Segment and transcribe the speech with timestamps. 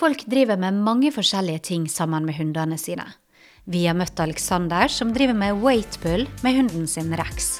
[0.00, 3.04] Folk driver med mange forskjellige ting sammen med hundene sine.
[3.68, 7.50] Vi har møtt Alexander, som driver med waitbull med hunden sin Rex.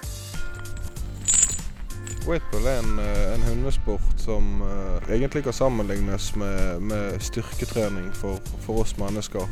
[2.25, 8.41] Waitbull er en, eh, en hundesport som uh, egentlig kan sammenlignes med, med styrketrening for,
[8.65, 9.45] for, oss mennesker.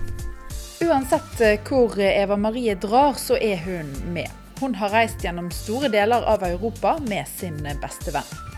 [0.80, 4.32] Uansett eh, hvor Eva Marie drar, så er hun med.
[4.62, 8.57] Hun har reist gjennom store deler av Europa med sin beste venn.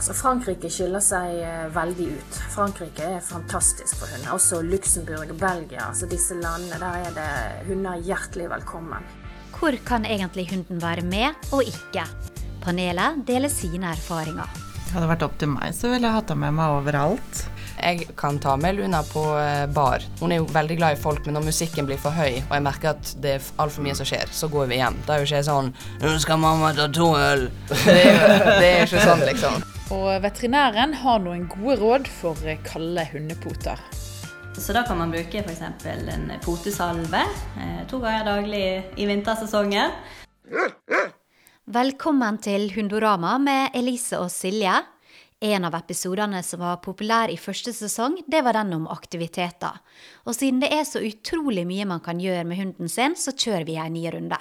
[0.00, 2.36] Så Frankrike skiller seg eh, veldig ut.
[2.54, 4.32] Frankrike er fantastisk for hunder.
[4.32, 5.90] Også Luxembourg og Belgia.
[5.90, 9.04] altså Disse landene, der er det hunder hjertelig velkommen.
[9.58, 12.06] Hvor kan egentlig hunden være med og ikke?
[12.64, 14.48] Panelet deler sine erfaringer.
[14.90, 17.42] Hadde det vært opp til meg, så ville jeg hatt henne med meg overalt.
[17.80, 20.04] Jeg kan ta med Luna på eh, bar.
[20.20, 22.64] Hun er jo veldig glad i folk, men når musikken blir for høy, og jeg
[22.64, 24.96] merker at det er altfor mye som skjer, så går vi hjem.
[25.04, 27.50] Da er jo ikke sånn 'Nå skal mamma ta to øl'.
[27.84, 29.60] Det er, det er ikke sånn, liksom.
[29.90, 33.80] Og veterinæren har noen gode råd for kalde hundepoter.
[34.54, 35.62] Så da kan man bruke f.eks.
[35.88, 37.22] en potesalve
[37.58, 38.62] eh, to ganger daglig
[38.94, 39.90] i vintersesongen.
[41.66, 44.76] Velkommen til Hundorama med Elise og Silje.
[45.42, 49.82] En av episodene som var populær i første sesong, det var den om aktiviteter.
[50.22, 53.66] Og siden det er så utrolig mye man kan gjøre med hunden sin, så kjører
[53.66, 54.38] vi en ny runde.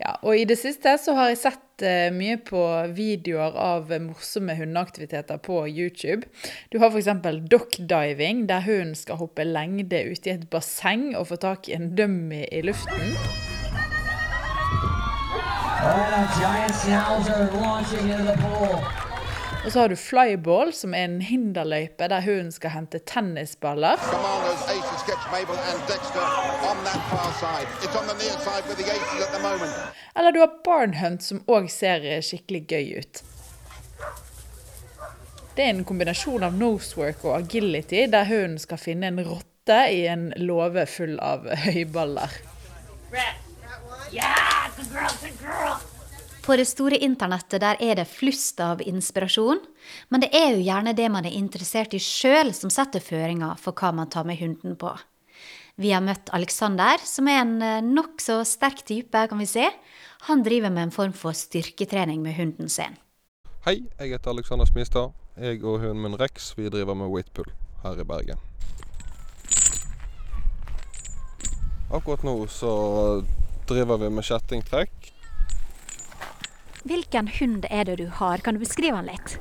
[0.00, 2.60] Ja, og I det siste så har jeg sett uh, mye på
[2.96, 6.24] videoer av morsomme hundeaktiviteter på YouTube.
[6.72, 7.10] Du har f.eks.
[7.52, 11.92] dockdiving, der hunden skal hoppe lengde ute i et basseng og få tak i en
[11.98, 13.12] dummy i luften.
[19.64, 24.00] Og så har du flyball, som er en hinderløype der hunden skal hente tennisballer.
[30.16, 33.22] Eller du har barnhunt, som òg ser skikkelig gøy ut.
[35.56, 40.06] Det er en kombinasjon av nosework og agility, der hunden skal finne en rotte i
[40.08, 42.40] en låve full av høyballer.
[44.10, 45.89] Yeah, good girl, good girl.
[46.50, 49.60] På det store internettet der er det flust av inspirasjon,
[50.10, 53.70] men det er jo gjerne det man er interessert i sjøl som setter føringer for
[53.78, 54.90] hva man tar med hunden på.
[55.78, 59.68] Vi har møtt Alexander, som er en eh, nokså sterk type, kan vi si.
[60.26, 62.98] Han driver med en form for styrketrening med hunden sin.
[63.68, 65.14] Hei, jeg heter Alexander Smistad.
[65.38, 68.42] Jeg og hunden min Rex vi driver med weightpull her i Bergen.
[71.94, 72.74] Akkurat nå så
[73.70, 75.12] driver vi med kjettingtrekk.
[76.88, 78.38] Hvilken hund er det du har?
[78.38, 79.36] Kan du beskrive den litt?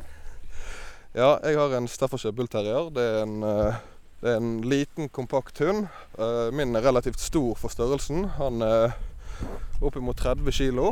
[1.16, 2.90] Ja, jeg har en Staffordshire Bull Terrier.
[2.94, 3.80] Det er, en, eh,
[4.22, 5.88] det er en, liten, kompakt hund.
[6.20, 8.28] Eh, min er relativt stor for størrelsen.
[8.38, 8.94] Han er
[9.82, 10.84] oppimot 30 kg.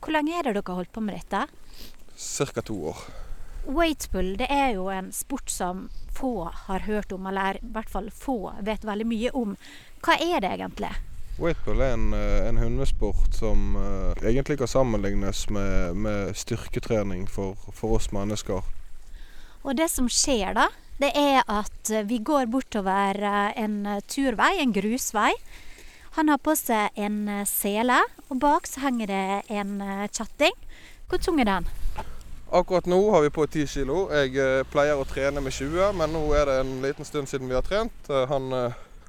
[0.00, 1.46] Hvor lenge er det dere har holdt på med dette?
[2.16, 2.62] Ca.
[2.62, 3.04] to år.
[3.66, 8.08] Waitbull det er jo en sport som få har hørt om, eller i hvert fall
[8.14, 9.56] få vet veldig mye om.
[10.06, 10.92] Hva er det egentlig?
[11.36, 17.58] Weightball er en, eh, en, hundesport som uh, egentlig kan sammenlignes med, med styrketrening for,
[17.76, 18.64] for, oss mennesker.
[19.62, 23.20] Og det som skjer da, det er at vi går bortover
[23.52, 23.76] en
[24.08, 25.34] turvei, en grusvei.
[26.16, 27.98] Han har på seg en sele,
[28.30, 30.56] og bak så henger det en kjetting.
[31.10, 31.68] Hvor tung er den?
[32.48, 34.06] Akkurat nå har vi på 10 kilo.
[34.14, 37.58] Jeg pleier å trene med 20, men nå er det en liten stund siden vi
[37.58, 38.08] har trent.
[38.30, 38.48] Han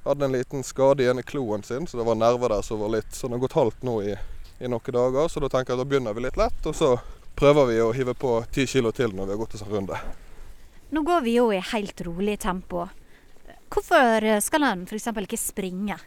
[0.07, 2.89] hadde en liten skade igjen i kloen sin, så det var nerver der som var
[2.95, 4.15] litt Så den har gått halvt nå i,
[4.59, 6.61] i, noen dager, så da tenker jeg at da begynner vi litt lett.
[6.65, 6.93] Og så
[7.37, 9.99] prøver vi å hive på ti kilo til når vi har gått en sånn runde.
[10.89, 12.87] Nå går vi jo i helt rolig tempo.
[13.67, 15.09] Hvorfor skal en f.eks.
[15.11, 15.97] ikke springe?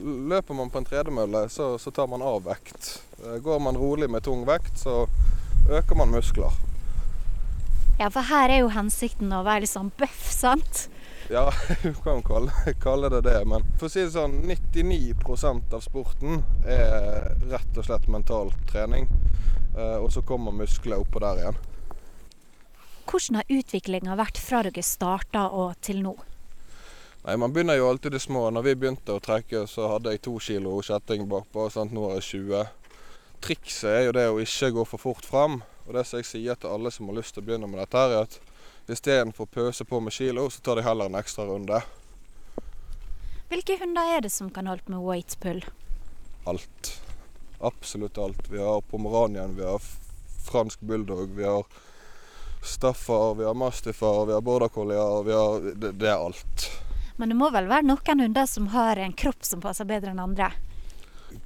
[0.00, 3.00] Løper man på en tredemølle, så, så, tar man av vekt.
[3.44, 5.06] Går man rolig med tung vekt, så
[5.68, 6.52] øker man muskler.
[8.00, 10.86] Ja, for her er jo hensikten å være litt sånn bøff, sant?
[11.30, 11.52] Ja,
[11.82, 12.52] du kan kalle,
[12.82, 13.44] kalle, det det.
[13.46, 19.06] Men for å si det sånn, 99% av sporten er rett og slett mental trening.
[19.76, 21.60] Eh, og så kommer muskler oppå der igjen.
[23.06, 26.16] Hvordan har utviklinga vært fra dere starta og til nå?
[27.22, 28.48] Nei, Man begynner jo alltid det små.
[28.50, 31.70] Når vi begynte å trekke, så hadde jeg to kilo kjetting bakpå.
[31.70, 31.94] Sant?
[31.94, 32.76] Nå har jeg 20.
[33.46, 35.60] Trikset er jo det å ikke gå for fort fram.
[35.86, 38.02] Og det som jeg sier til alle som har lyst til å begynne med dette,
[38.02, 38.40] er at
[38.90, 41.78] Istedenfor å pøse på med kilo, så tar de heller en ekstra runde.
[43.50, 45.62] Hvilke hunder er det som kan holde med weightpull?
[46.50, 46.90] Alt.
[47.60, 48.48] Absolutt alt.
[48.50, 49.82] Vi har pomeranian, vi har
[50.50, 51.66] fransk bulldog, vi har
[52.62, 55.22] staffer, vi har mastiffer, vi har border collier.
[55.22, 56.66] Vi har, det, det er alt.
[57.16, 60.22] Men det må vel være noen hunder som har en kropp som passer bedre enn
[60.22, 60.50] andre?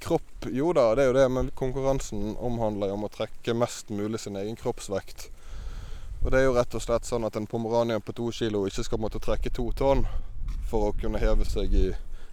[0.01, 4.23] Kropp, jo da, det er jo det, men konkurransen omhandler om å trekke mest mulig
[4.23, 5.29] sin egen kroppsvekt.
[6.25, 8.87] Og det er jo rett og slett sånn at en pomeranian på to kilo ikke
[8.87, 10.07] skal måtte trekke to tonn
[10.71, 11.91] for å kunne heve seg i,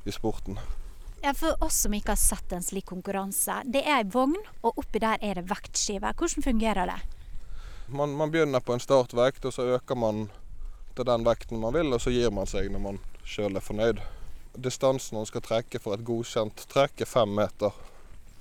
[0.08, 0.56] i sporten.
[1.22, 3.60] Ja, For oss som ikke har sett en slik konkurranse.
[3.68, 6.14] Det er ei vogn, og oppi der er det vektskive.
[6.18, 6.96] Hvordan fungerer det?
[7.92, 10.30] Man, man begynner på en startvekt, og så øker man
[10.96, 14.00] til den vekten man vil, og så gir man seg når man sjøl er fornøyd.
[14.56, 17.76] Distansen man skal trekke for et godkjent trekk, er fem meter.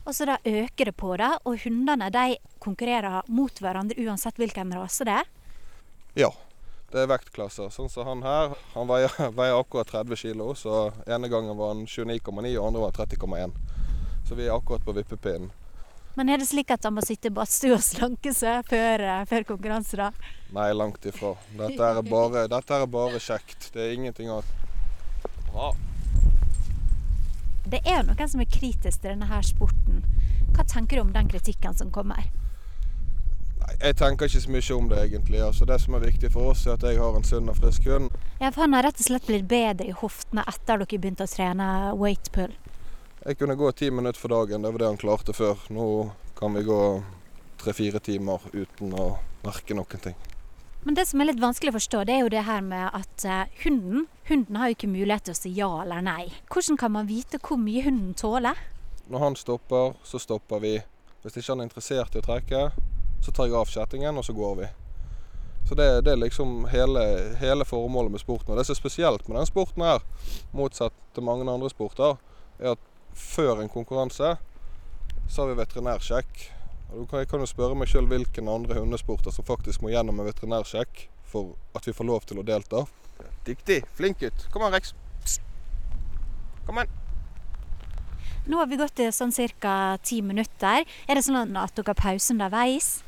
[0.06, 4.72] Og så da øker det på det, og hundene de konkurrerer mot hverandre uansett hvilken
[4.78, 5.28] rase det er.
[6.14, 6.32] Ja,
[6.90, 7.70] det er vektklasser.
[7.70, 11.86] Sånn som han her, han veier, veier akkurat 30 kg, så ene gangen var han
[11.86, 13.54] 29,9 og andre var 30,1.
[14.28, 15.52] Så vi er akkurat på vippepinnen.
[16.18, 19.22] Men er det slik at han må sitte i badstue og slanke seg før, eh,
[19.30, 20.08] før konkurranse, da?
[20.52, 21.36] Nei, langt ifra.
[21.54, 23.70] Dette er bare, dette er bare kjekt.
[23.72, 24.50] Det er ingenting annet.
[25.52, 25.70] Bra.
[27.70, 30.02] Det er jo noen som er kritisk til denne her sporten.
[30.56, 32.26] Hva tenker du om den kritikken som kommer?
[33.80, 35.40] Jeg tenker ikke så mye om det egentlig.
[35.44, 37.86] Altså, det som er viktig for oss, er at jeg har en sunn og frisk
[37.90, 38.10] hund.
[38.40, 41.30] Ja, for Han har rett og slett blitt bedre i hoftene etter dere begynte å
[41.30, 41.68] trene
[42.00, 42.52] weight pull.
[43.20, 45.60] Jeg kunne gå ti minutter for dagen, det var det han klarte før.
[45.68, 45.86] Nå
[46.38, 46.80] kan vi gå
[47.60, 49.10] tre-fire timer uten å
[49.44, 50.16] merke noen ting.
[50.82, 53.24] Men det som er litt vanskelig å forstå, det er jo det her med at
[53.28, 56.30] eh, hunden Hunden har jo ikke mulighet til å si ja eller nei.
[56.54, 58.54] Hvordan kan man vite hvor mye hunden tåler?
[59.10, 60.76] Når han stopper, så stopper vi.
[61.24, 62.60] Hvis ikke han er interessert i å trekke,
[63.20, 64.68] så tar jeg av kjettingen, og så går vi.
[65.68, 67.02] Så det, det er liksom hele,
[67.38, 68.50] hele formålet med sporten.
[68.52, 70.00] Og det som er spesielt med den sporten her,
[70.56, 72.16] motsatt til mange andre sporter,
[72.58, 74.32] er at før en konkurranse
[75.30, 76.40] så har vi veterinærsjekk.
[76.90, 79.90] Og du kan- Jeg kan jo spørre meg sjøl hvilken andre hundesporter som faktisk må
[79.92, 82.86] gjennom en veterinærsjekk for at vi får lov til å delta.
[83.46, 83.84] Dyktig.
[83.94, 84.48] Flink gutt.
[84.50, 84.92] Kom an, Rex.
[85.22, 85.40] Psst.
[86.66, 86.88] Kom an.
[88.48, 89.30] Nå har vi gått i sånn
[89.60, 89.96] ca.
[90.02, 90.84] ti minutter.
[91.08, 93.02] Er det sånn at dere har pause underveis?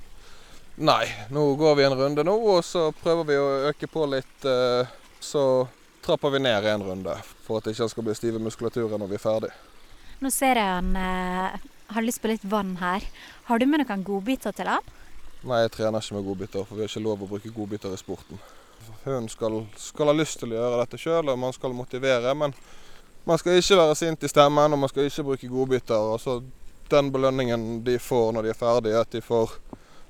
[0.77, 4.45] Nei, nå går vi en runde nå, og så prøver vi å øke på litt.
[4.45, 4.87] eh,
[5.21, 5.69] Så
[6.03, 7.13] trapper vi ned en runde
[7.45, 9.51] for at det ikke skal bli stive muskulaturer muskulaturen når vi er ferdig.
[10.21, 11.61] Nå ser jeg han eh,
[11.95, 13.05] har lyst på litt vann her.
[13.45, 14.83] Har du med noen godbiter til han?
[15.43, 18.01] Nei, jeg trener ikke med godbiter, for vi har ikke lov å bruke godbiter i
[18.01, 18.41] sporten.
[19.05, 22.35] Hunden skal, skal ha lyst til å gjøre dette sjøl, og man skal motivere.
[22.35, 22.55] Men
[23.27, 26.11] man skal ikke være sint i stemmen, og man skal ikke bruke godbiter.
[26.17, 26.41] Altså,
[26.91, 29.55] den belønningen de får når de er ferdige, er at de får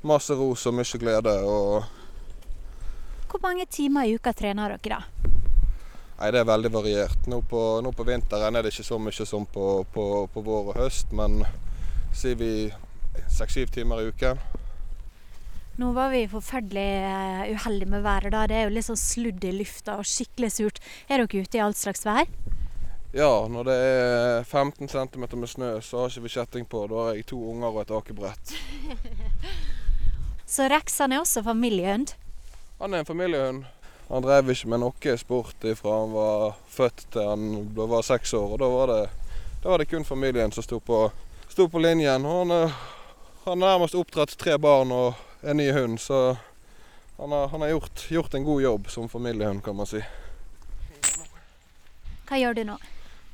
[0.07, 1.35] masse ros og mye glede.
[1.43, 1.85] og
[3.31, 5.31] Hvor mange timer i uka trener dere da?
[6.21, 7.27] Nei, Det er veldig variert.
[7.27, 10.73] Nå på, nå på vinteren er det ikke så mye som på, på, på vår
[10.73, 11.43] og høst, men
[12.15, 12.73] sier vi
[13.29, 14.39] seks-syv timer i uken.
[15.81, 18.47] Nå var vi forferdelig eh, uheldige med været da.
[18.47, 20.83] Det er jo litt sånn sludd i lufta og skikkelig surt.
[21.09, 22.29] Er dere ute i alt slags vær?
[23.13, 26.87] Ja, når det er 15 cm med snø, så har ikke vi kjetting på.
[26.93, 28.55] Da har jeg to unger og et akebrett.
[30.53, 32.11] Så Rex han er også familiehund.
[32.79, 33.65] Han er en familiehund.
[34.09, 38.51] Han drev ikke med noe sport fra han var født til han var seks år.
[38.53, 38.99] Og da var det,
[39.63, 40.99] da var det kun familien som sto på,
[41.49, 42.27] sto på linjen.
[42.29, 42.75] Og han,
[43.47, 46.19] har nærmest oppdratt tre barn og en ny hund, så
[47.17, 50.03] han har, han har gjort, gjort en god jobb som familiehund, kan man si.
[52.29, 52.77] Hva gjør du nå?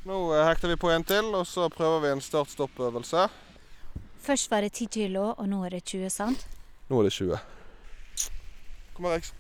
[0.07, 3.27] Nå eh, hekter vi på en til, og så prøver vi en start-stopp-øvelse.
[4.23, 6.47] Først var det 10 kilo, og nå er det 20, sant?
[6.89, 7.39] Nå er det 20.
[8.97, 9.33] Kom her, Rex.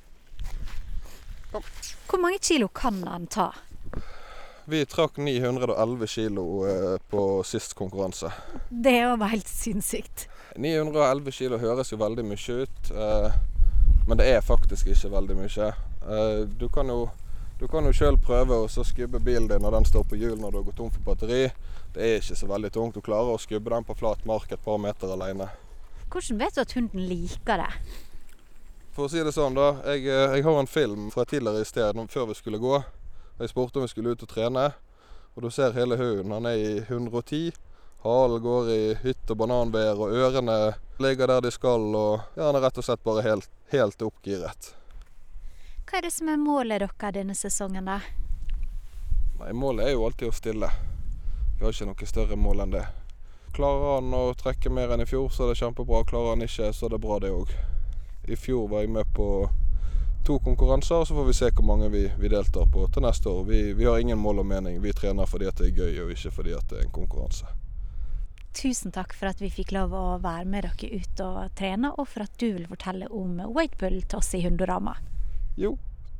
[2.09, 3.53] Hvor mange kilo kan han ta?
[4.69, 8.29] Vi trakk 911 kilo eh, på sist konkurranse.
[8.69, 10.27] Det er jo helt sinnssykt.
[10.57, 13.39] 911 kilo høres jo veldig mye ut, eh,
[14.09, 15.71] men det er faktisk ikke veldig mye.
[16.05, 17.07] Eh, du kan jo,
[17.57, 20.53] du kan jo sjøl prøve å skubbe bilen din når den står på hjul når
[20.53, 21.47] du har gått tom for batteri.
[21.95, 23.01] Det er ikke så veldig tungt.
[23.01, 25.49] Du klarer å skubbe den på flat mark et par meter alene.
[26.09, 27.73] Hvordan vet du at hunden liker det?
[28.97, 29.69] For å si det sånn, da.
[29.93, 32.81] Jeg, eh, jeg har en film fra tidligere i sted, før vi skulle gå.
[33.39, 34.65] Jeg spurte om vi skulle ut og trene,
[35.37, 36.33] og du ser hele hunden.
[36.35, 37.53] Han er i 110.
[38.03, 40.59] Halen går i hytt og bananbær, og ørene
[40.99, 41.85] ligger der de skal.
[41.95, 44.73] og ja, Han er rett og slett bare helt, helt oppgiret.
[45.89, 48.01] Hva er det som er målet deres denne sesongen, da?
[49.39, 50.71] Nei, Målet er jo alltid å stille.
[51.59, 52.85] Vi har ikke noe større mål enn det.
[53.57, 56.05] Klarer han å trekke mer enn i fjor, så er det kjempebra.
[56.09, 57.55] Klarer han ikke, så er det bra, det òg.
[58.29, 59.49] I fjor var jeg med på
[60.29, 63.45] to konkurranser, så får vi se hvor mange vi, vi deltar på til neste år.
[63.49, 64.83] Vi, vi har ingen mål og mening.
[64.85, 67.49] Vi trener fordi det er gøy, og ikke fordi det er en konkurranse.
[68.59, 72.09] Tusen takk for at vi fikk lov å være med dere ut og trene, og
[72.11, 74.97] for at du vil fortelle om Waitbull til oss i Hundorama.
[75.57, 75.77] Jo,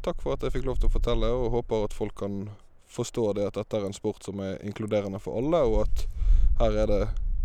[0.07, 2.47] takk for at jeg fikk lov til å fortelle, og håper at folk kan
[2.89, 6.07] forstå det at dette er en sport som er inkluderende for alle, og at
[6.59, 7.03] her er det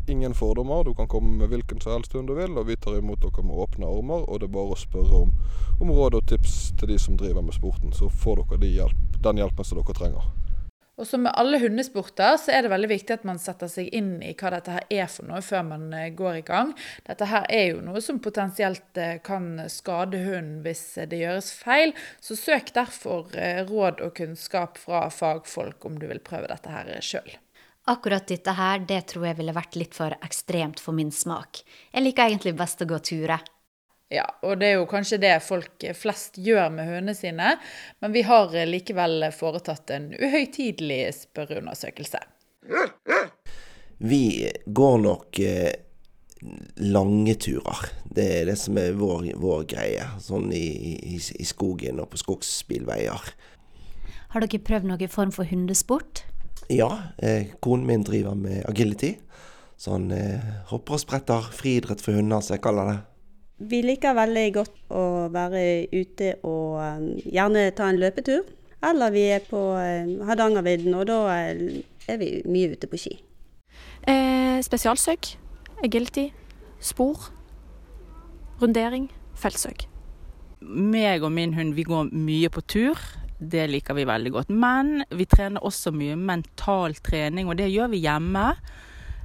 [0.07, 0.83] ingen fordommer.
[0.83, 3.43] Du kan komme med hvilken som helst hund du vil, og vi tar imot dere
[3.43, 4.25] med åpne armer.
[4.29, 5.33] Og det er bare å spørre om,
[5.81, 9.19] om råd og tips til de som driver med sporten, så får dere de hjelp,
[9.23, 10.31] den hjelpen som dere trenger.
[10.93, 14.19] Og som med alle hundesporter, så er det veldig viktig at man setter seg inn
[14.21, 16.73] i hva dette her er for noe før man eh, går i gang.
[17.07, 21.95] Dette her er jo noe som potensielt eh, kan skade hunden hvis det gjøres feil.
[22.21, 26.93] Så søk derfor eh, råd og kunnskap fra fagfolk om du vil prøve dette her
[27.01, 27.33] sjøl.
[27.89, 31.65] Akkurat dette her, det tror jeg ville vært litt for ekstremt for min smak.
[31.91, 33.41] Jeg liker egentlig best å gå turer.
[34.13, 37.55] Ja, og det er jo kanskje det folk flest gjør med hundene sine,
[38.03, 42.21] men vi har likevel foretatt en uhøytidelig spørreundersøkelse.
[44.03, 45.71] Vi går nok eh,
[46.75, 47.85] lange turer.
[48.03, 50.05] Det er det som er vår, vår greie.
[50.21, 50.65] Sånn i,
[51.15, 53.31] i, i, skogen og på skogsbilveier.
[54.33, 56.25] Har dere prøvd noen form for hundesport?
[56.71, 59.15] Ja, eh, konen min driver med agility.
[59.79, 61.49] Sånn eh, hopper og spretter.
[61.55, 62.99] Friidrett for hunder, som jeg kaller det.
[63.69, 65.03] Vi liker veldig godt å
[65.33, 68.43] være ute og um, gjerne ta en løpetur.
[68.83, 73.15] Eller vi er på um, Hardangervidda, og da uh, er vi mye ute på ski.
[74.03, 75.37] Eh, spesialsøk,
[75.85, 76.27] agility,
[76.83, 77.29] spor,
[78.61, 79.07] rundering,
[79.39, 79.85] feltsøk.
[80.63, 82.99] Meg og min hund vi går mye på tur.
[83.39, 84.51] Det liker vi veldig godt.
[84.51, 88.45] Men vi trener også mye mental trening, og det gjør vi hjemme.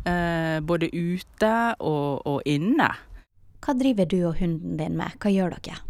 [0.07, 2.89] Eh, både ute og, og inne.
[3.65, 5.81] Hva driver du og hunden din med, hva gjør dere?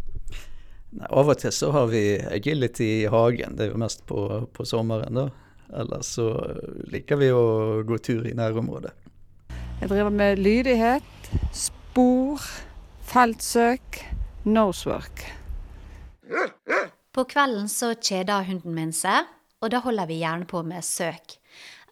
[1.05, 4.65] Av og til så har vi agility i hagen, det er jo mest på, på
[4.65, 5.27] sommeren da.
[5.77, 6.31] Ellers så
[6.89, 8.95] liker vi å gå tur i nærområdet.
[9.79, 12.41] Jeg driver med lydighet, spor,
[13.05, 14.01] feltsøk,
[14.49, 15.21] nosework.
[17.13, 19.29] På kvelden så kjeder hunden min seg,
[19.61, 21.37] og da holder vi gjerne på med søk.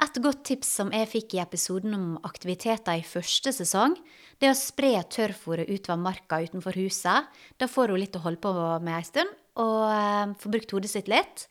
[0.04, 3.98] Et godt tips som jeg fikk i episoden om aktiviteter i første sesong,
[4.42, 7.30] det å spre tørrfôret utover marka utenfor huset.
[7.58, 8.54] Da får hun litt å holde på
[8.84, 11.48] med ei stund, og eh, får brukt hodet sitt litt.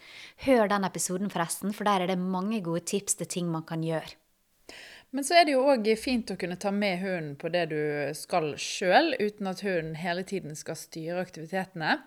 [0.47, 3.83] Hør den episoden, forresten, for der er det mange gode tips til ting man kan
[3.87, 4.14] gjøre.
[5.14, 7.78] Men så er det jo òg fint å kunne ta med hunden på det du
[8.19, 12.00] skal sjøl, uten at hunden hele tiden skal styre aktivitetene.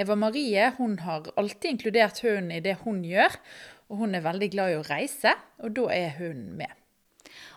[0.00, 3.36] Eva Marie hun har alltid inkludert hunden i det hun gjør.
[3.88, 5.32] Og hun er veldig glad i å reise,
[5.64, 6.72] og da er hunden med.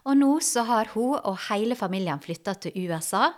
[0.07, 3.29] Og nå så har hun og hele familien flytta til USA.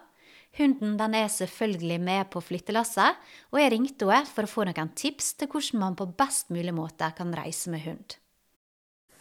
[0.57, 3.17] Hunden den er selvfølgelig med på flyttelasset,
[3.51, 6.75] og jeg ringte henne for å få noen tips til hvordan man på best mulig
[6.77, 8.19] måte kan reise med hund.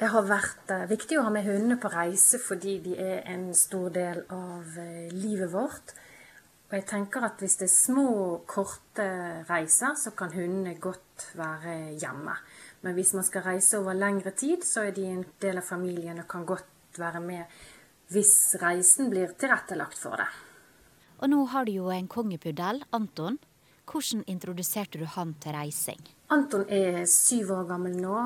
[0.02, 3.52] Det har vært eh, viktig å ha med hundene på reise fordi de er en
[3.54, 5.94] stor del av eh, livet vårt.
[6.68, 8.08] Og jeg tenker at hvis det er små,
[8.48, 9.06] korte
[9.46, 12.34] reiser, så kan hundene godt være hjemme.
[12.82, 16.18] Men hvis man skal reise over lengre tid, så er de en del av familien
[16.18, 16.66] og kan godt
[16.98, 17.62] være med
[18.12, 20.28] hvis reisen blir tilrettelagt for det.
[21.22, 23.38] Og nå har du jo en kongepuddel, Anton.
[23.88, 26.00] Hvordan introduserte du han til reising?
[26.32, 28.16] Anton er syv år gammel nå,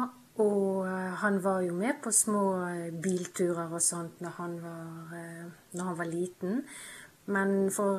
[0.42, 5.14] og eh, han var jo med på små eh, bilturer og sånt når han var,
[5.16, 5.46] eh,
[5.76, 6.62] når han var liten.
[7.26, 7.98] Men for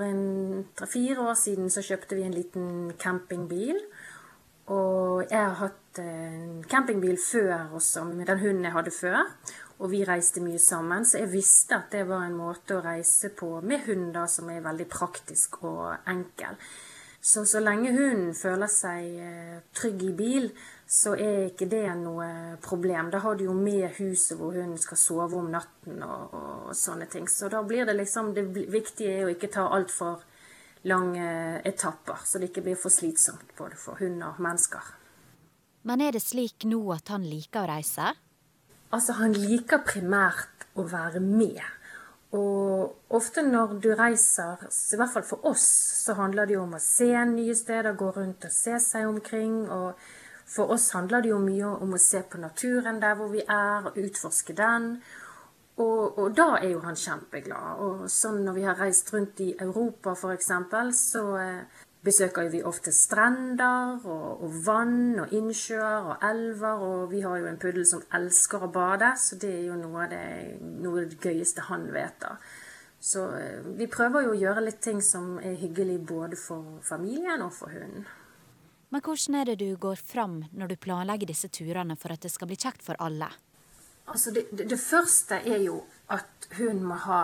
[0.79, 3.81] tre-fire år siden så kjøpte vi en liten campingbil.
[4.71, 9.19] Og jeg har hatt en campingbil før også, med den hunden jeg hadde før.
[9.77, 13.29] Og vi reiste mye sammen, så jeg visste at det var en måte å reise
[13.38, 16.57] på med hund som er veldig praktisk og enkel.
[17.22, 20.46] Så så lenge hunden føler seg eh, trygg i bil,
[20.88, 23.10] så er ikke det noe problem.
[23.12, 27.10] Da har du jo med huset hvor hunden skal sove om natten og, og sånne
[27.12, 27.27] ting.
[27.27, 30.24] Så da blir det liksom Det viktige er å ikke ta altfor
[30.88, 34.93] lange etapper, så det ikke blir for slitsomt både for hund og mennesker.
[35.88, 38.13] Men er det slik nå at han liker å reise?
[38.91, 41.60] Altså, han liker primært å være med.
[42.38, 45.67] Og ofte når du reiser, i hvert fall for oss,
[46.06, 49.62] så handler det jo om å se nye steder, gå rundt og se seg omkring.
[49.72, 49.96] Og
[50.48, 53.88] for oss handler det jo mye om å se på naturen der hvor vi er,
[53.88, 54.98] og utforske den.
[55.77, 57.82] Og, og, da er jo han kjempeglad.
[57.86, 60.51] Og sånn når vi har reist rundt i Europa f.eks.,
[60.98, 66.85] så eh, besøker vi ofte strender og, og, vann og innsjøer og elver.
[66.87, 70.05] Og vi har jo en puddel som elsker å bade, så det er jo noe
[70.05, 70.23] av det,
[70.83, 72.17] noe av det gøyeste han vet.
[72.23, 72.37] da.
[72.99, 77.43] Så eh, vi prøver jo å gjøre litt ting som er hyggelig både for familien
[77.45, 78.07] og for hunden.
[78.89, 82.31] Men hvordan er det du går fram når du planlegger disse turene for at det
[82.31, 83.27] skal bli kjekt for alle?
[84.07, 85.81] Altså det, det, det, første er jo
[86.15, 87.21] at hun må ha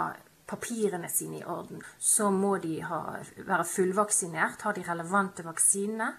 [0.53, 1.81] papirene sine i orden.
[2.00, 3.01] Så må de ha,
[3.48, 6.13] være fullvaksinert, ha de relevante vaksinene.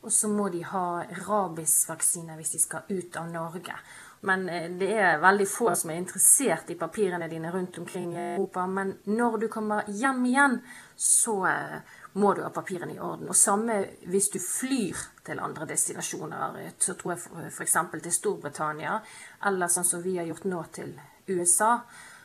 [0.00, 3.74] Og så må de ha rabiesvaksine hvis de skal ut av Norge.
[4.20, 8.22] Men eh, det er veldig få som er interessert i papirene dine rundt omkring i
[8.34, 8.66] Europa.
[8.66, 10.58] Men når du kommer hjem igjen,
[10.96, 13.28] så eh, må du ha papirene i orden.
[13.28, 13.80] Og samme
[14.12, 16.60] hvis du flyr til andre destinasjoner.
[16.78, 17.76] Så tror jeg f.eks.
[17.96, 19.00] til Storbritannia,
[19.46, 20.94] eller sånn som vi har gjort nå til
[21.30, 21.76] USA,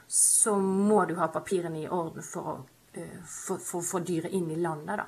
[0.07, 2.65] så må du ha papirene i orden for
[3.57, 5.07] å få dyret inn i landet, da.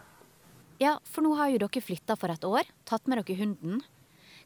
[0.77, 3.81] Ja, for nå har jo dere flytta for et år, tatt med dere hunden.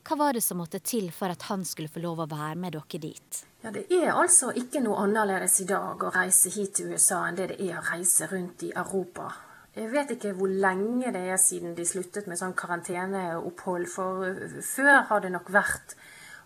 [0.07, 2.73] Hva var det som måtte til for at han skulle få lov å være med
[2.73, 3.41] dere dit?
[3.61, 7.37] Ja, Det er altså ikke noe annerledes i dag å reise hit til USA enn
[7.37, 9.29] det det er å reise rundt i Europa.
[9.75, 14.25] Jeg vet ikke hvor lenge det er siden de sluttet med sånn karanteneopphold, for
[14.67, 15.95] før har det nok vært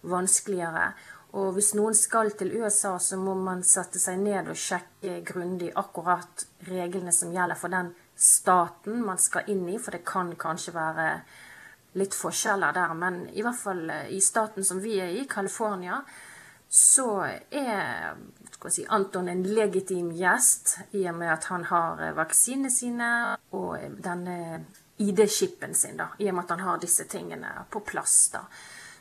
[0.06, 0.92] vanskeligere.
[1.36, 5.74] Og hvis noen skal til USA, så må man sette seg ned og sjekke grundig
[5.76, 10.72] akkurat reglene som gjelder for den staten man skal inn i, for det kan kanskje
[10.76, 11.10] være
[12.00, 12.94] litt forskjeller der.
[12.96, 16.00] Men i hvert fall eh, i staten som vi er i, California,
[16.72, 17.10] så
[17.52, 18.16] er
[18.72, 23.10] si, Anton en legitim gjest i og med at han har eh, vaksinene sine
[23.56, 24.64] og denne
[25.04, 28.18] ID-skipen sin, da, i og med at han har disse tingene på plass.
[28.32, 28.46] da.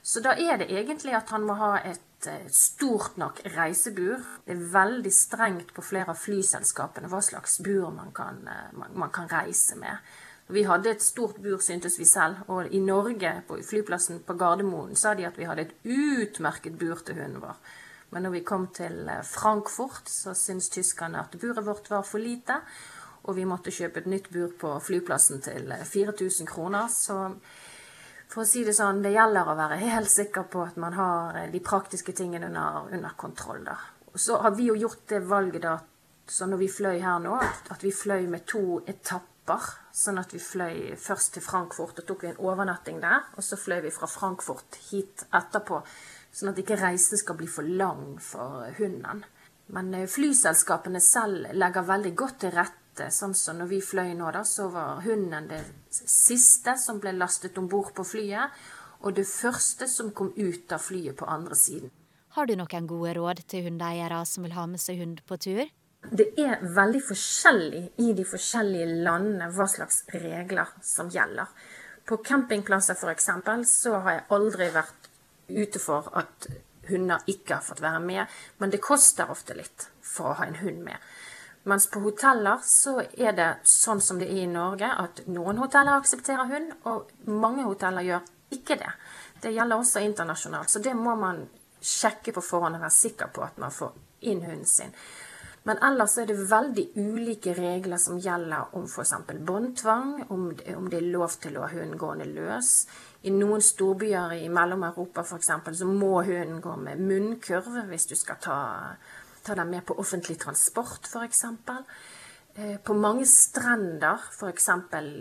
[0.02, 4.22] Så da er det egentlig at han må ha et eh, stort nok reisebur.
[4.46, 9.12] Det er veldig strengt på flere av flyselskapene hva slags bur man kan, man, man
[9.14, 10.00] kan reise med.
[10.52, 12.42] Vi hadde et stort bur, syntes vi selv.
[12.52, 17.00] Og i Norge, på flyplassen på Gardermoen, sa de at vi hadde et utmerket bur
[17.00, 17.56] til hunden vår.
[18.12, 22.22] Men når vi kom til eh, Frankfurt, så syntes tyskerne at buret vårt var for
[22.22, 22.60] lite.
[23.24, 26.92] Og vi måtte kjøpe et nytt bur på flyplassen til 4000 eh, kroner.
[26.92, 27.16] Så
[28.34, 31.36] for å si det sånn, det gjelder å være helt sikker på at man har
[31.38, 33.62] eh, de praktiske tingene under, under kontroll.
[33.66, 33.76] da.
[34.14, 35.76] Så har vi jo gjort det valget da,
[36.26, 37.36] så når vi fløy her nå,
[37.70, 39.70] at vi fløy med to etapper.
[39.94, 43.28] Sånn at vi fløy først til Frankfurt og tok en overnatting der.
[43.36, 45.82] Og så fløy vi fra Frankfurt hit etterpå,
[46.34, 49.22] sånn at ikke reisen skal bli for lang for hunden.
[49.76, 52.80] Men eh, flyselskapene selv legger veldig godt til rette.
[53.10, 57.58] Sånn som når vi fløy nå, da, så var hunden det siste som ble lastet
[57.58, 58.54] om bord på flyet.
[59.04, 61.90] Og det første som kom ut av flyet på andre siden.
[62.34, 65.66] Har du noen gode råd til hundeeiere som vil ha med seg hund på tur?
[66.12, 71.48] det er veldig forskjellig i de forskjellige landene hva slags regler som gjelder.
[72.04, 73.30] På campingplasser f.eks.
[73.70, 75.08] så har jeg aldri vært
[75.48, 76.48] ute for at
[76.90, 78.26] hunder ikke har fått være med,
[78.60, 81.00] men det koster ofte litt for å ha en hund med.
[81.64, 85.96] Mens på hoteller så er det sånn som det er i Norge, at noen hoteller
[85.96, 88.90] aksepterer hund, og mange hoteller gjør ikke det.
[89.40, 91.46] Det gjelder også internasjonalt, så det må man
[91.84, 93.96] sjekke på forhånd og være sikker på at man får
[94.28, 94.92] inn hunden sin.
[95.64, 99.14] Men ellers er det veldig ulike regler som gjelder om f.eks.
[99.48, 102.72] båndtvang, om, om, det er lov til å ha hunden gående løs.
[103.24, 105.52] I noen storbyer i Mellom-Europa f.eks.
[105.80, 108.58] så må hunden gå med munnkurv hvis du skal ta,
[109.44, 111.44] ta dem med på offentlig transport f.eks.
[112.54, 114.68] Eh, på mange strender, f.eks.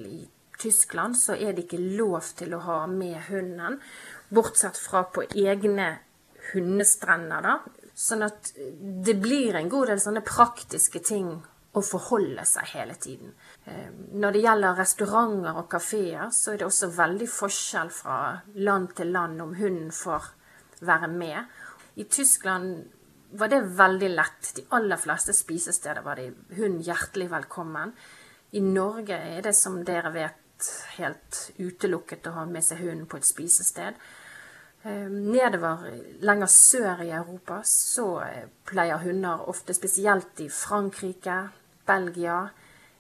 [0.08, 0.24] i
[0.60, 3.80] Tyskland, så er det ikke lov til å ha med hunden,
[4.34, 5.96] bortsett fra på egne
[6.54, 7.58] hundestrender, da,
[7.94, 8.50] Sånn at
[9.06, 11.28] det blir en god del sånne praktiske ting
[11.78, 13.34] å forholde seg hele tiden.
[13.66, 18.18] Eh, når det gjelder restauranter og kafeer, så er det også veldig forskjell fra
[18.56, 20.32] land til land om hunden får
[20.86, 21.54] være med.
[22.02, 22.93] I Tyskland
[23.34, 24.52] var det veldig lett.
[24.56, 27.94] De aller fleste spisesteder var de hun hjertelig velkommen.
[28.54, 30.68] I Norge er det, som dere vet,
[30.98, 33.98] helt utelukket å ha med seg hunden på et spisested.
[34.84, 35.82] Ehm, nedover
[36.22, 41.40] lenger sør i Europa så eh, pleier hunder ofte, spesielt i Frankrike,
[41.88, 42.38] Belgia,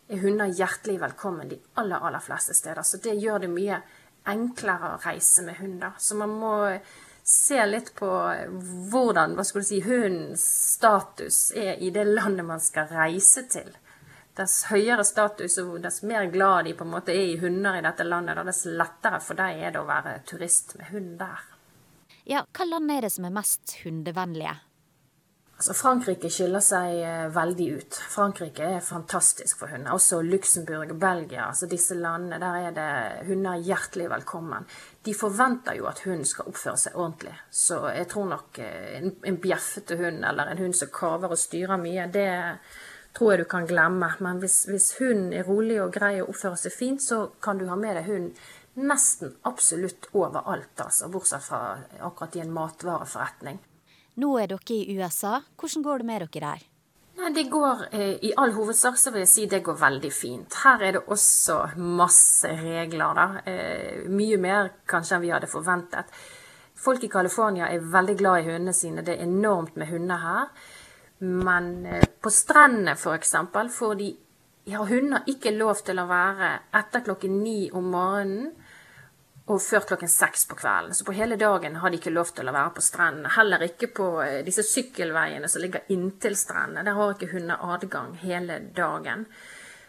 [0.09, 2.83] er hunder hjertelig velkommen de aller, aller fleste steder.
[2.83, 3.79] Så det gjør det mye
[4.33, 5.93] enklere å reise med hunder.
[5.99, 6.55] Så man må
[7.23, 8.09] se litt på
[8.91, 10.43] hvordan hva skulle du si, hundens
[10.75, 13.71] status er i det landet man skal reise til.
[14.33, 17.85] Dess høyere status og dess mer glad de på en måte er i hunder i
[17.85, 21.49] dette landet, dess lettere for deg er det å være turist med hund der.
[22.25, 24.55] Ja, hva land er det som er mest hundevennlige?
[25.63, 27.97] Altså, Frankrike skiller seg eh, veldig ut.
[28.11, 29.93] Frankrike er fantastisk for hunder.
[29.95, 31.45] Også Luxembourg og Belgia.
[31.45, 34.67] altså Disse landene, der er det hunder hjertelig velkommen.
[35.07, 37.37] De forventer jo at hunden skal oppføre seg ordentlig.
[37.47, 41.39] Så jeg tror nok eh, en, en bjeffete hund eller en hund som kaver og
[41.39, 42.27] styrer mye, det
[43.15, 44.13] tror jeg du kan glemme.
[44.19, 47.69] Men hvis, hvis hunden er rolig og grei og oppfører seg fint, så kan du
[47.71, 48.33] ha med deg hunden
[48.83, 53.69] nesten absolutt overalt, altså, bortsett fra akkurat i en matvareforretning.
[54.21, 55.39] Nå er dere i USA.
[55.57, 56.69] Hvordan går det med dere der?
[57.13, 60.57] Nei, det går eh, I all hovedsak så vil jeg si det går veldig fint.
[60.63, 63.27] Her er det også masse regler, da.
[63.45, 66.09] Eh, mye mer kanskje enn vi hadde forventet.
[66.83, 69.05] Folk i California er veldig glad i hundene sine.
[69.05, 70.49] Det er enormt med hunder her.
[71.23, 73.35] Men eh, på strendene f.eks.
[73.77, 74.11] får de
[74.73, 76.49] har hunder ikke lov til å være
[76.79, 78.53] etter klokken ni om morgenen
[79.51, 80.95] og før klokken seks på kvelden.
[80.95, 83.31] Så på hele dagen har de ikke lov til å være på strendene.
[83.35, 86.85] Heller ikke på eh, disse sykkelveiene som ligger inntil strendene.
[86.87, 89.25] Der har ikke hunder adgang hele dagen.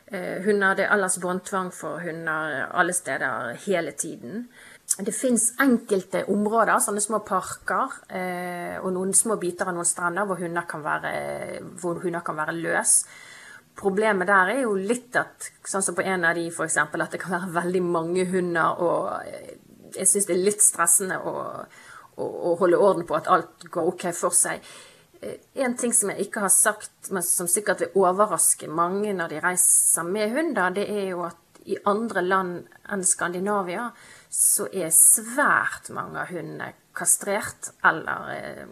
[0.06, 4.48] Eh, hunder, Det er ellers båndtvang for hunder alle steder hele tiden.
[4.98, 10.26] Det fins enkelte områder, sånne små parker, eh, og noen små biter av noen strender
[10.26, 11.14] hvor hunder kan være,
[11.80, 13.04] hunder kan være løs.
[13.74, 16.76] Problemet der er jo litt at sånn som på en av de f.eks.
[16.78, 21.34] at det kan være veldig mange hunder, og jeg syns det er litt stressende å,
[22.14, 24.62] å, å, holde orden på at alt går OK for seg.
[25.58, 29.42] En ting som jeg ikke har sagt, men som sikkert vil overraske mange når de
[29.42, 33.88] reiser med hunder, det er jo at i andre land enn Skandinavia
[34.28, 38.66] så er svært mange av hundene kastrert eller eh,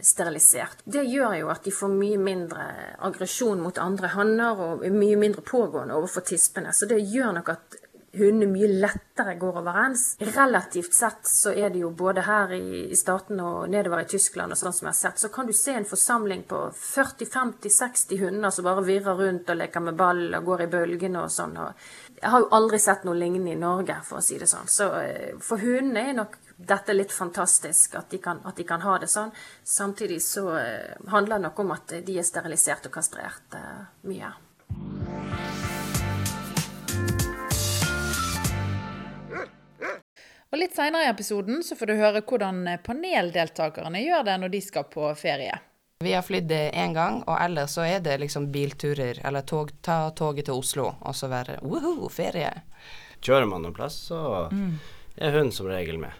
[0.00, 0.82] sterilisert.
[0.84, 2.66] Det gjør jo at de får mye mindre
[3.04, 6.72] aggresjon mot andre hanner og mye mindre pågående overfor tispene.
[6.72, 7.80] Så det gjør nok at
[8.12, 10.04] hundene mye lettere går overens.
[10.20, 14.52] Relativt sett så er det jo både her i, i statene og nedover i Tyskland
[14.52, 18.52] og sånn som jeg har sett, så kan du se en forsamling på 40-50-60 hunder
[18.52, 21.56] som bare virrer rundt og leker med ball og går i bølgene og sånn.
[22.20, 24.68] Jeg har jo aldri sett noe lignende i Norge, for å si det sånn.
[24.70, 26.36] Så eh, for hundene er nok
[26.68, 29.32] dette er litt fantastisk, at de, kan, at de kan ha det sånn.
[29.64, 34.30] Samtidig så eh, handler det nok om at de er sterilisert og kastrert uh, mye.
[40.52, 44.60] Og Litt seinere i episoden så får du høre hvordan paneldeltakerne gjør det når de
[44.60, 45.54] skal på ferie.
[46.02, 50.10] Vi har flydd én gang, og ellers så er det liksom bilturer, eller tog, ta
[50.18, 52.50] toget til Oslo, og så være woho, ferie.
[53.22, 54.74] Kjører man noen plass, så mm.
[55.16, 56.12] Er hun som regel med.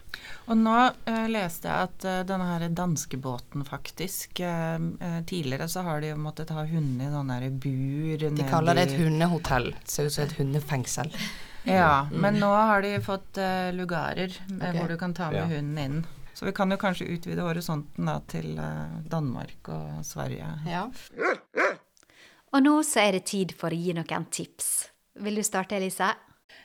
[0.51, 0.75] Og nå
[1.07, 6.19] eh, leste jeg at uh, denne her danskebåten faktisk eh, Tidligere så har de jo
[6.19, 9.71] måttet ha hunder i sånne bur De kaller det et hundehotell.
[9.87, 11.13] Ser ut som et hundefengsel.
[11.63, 12.17] Ja, mm.
[12.19, 14.75] men nå har de fått eh, lugarer okay.
[14.75, 15.47] hvor du kan ta med ja.
[15.53, 16.03] hunden inn.
[16.35, 18.57] Så vi kan jo kanskje utvide horisonten da, til
[19.07, 20.49] Danmark og Sverige.
[20.65, 20.87] Ja.
[22.51, 24.71] Og nå så er det tid for å gi noen tips.
[25.23, 26.09] Vil du starte, Elise?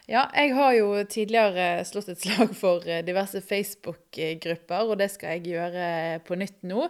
[0.08, 5.36] Ja, jeg har jo tidligere slått et slag for eh, diverse Facebook-grupper, og det skal
[5.36, 5.88] jeg gjøre
[6.24, 6.86] på nytt nå.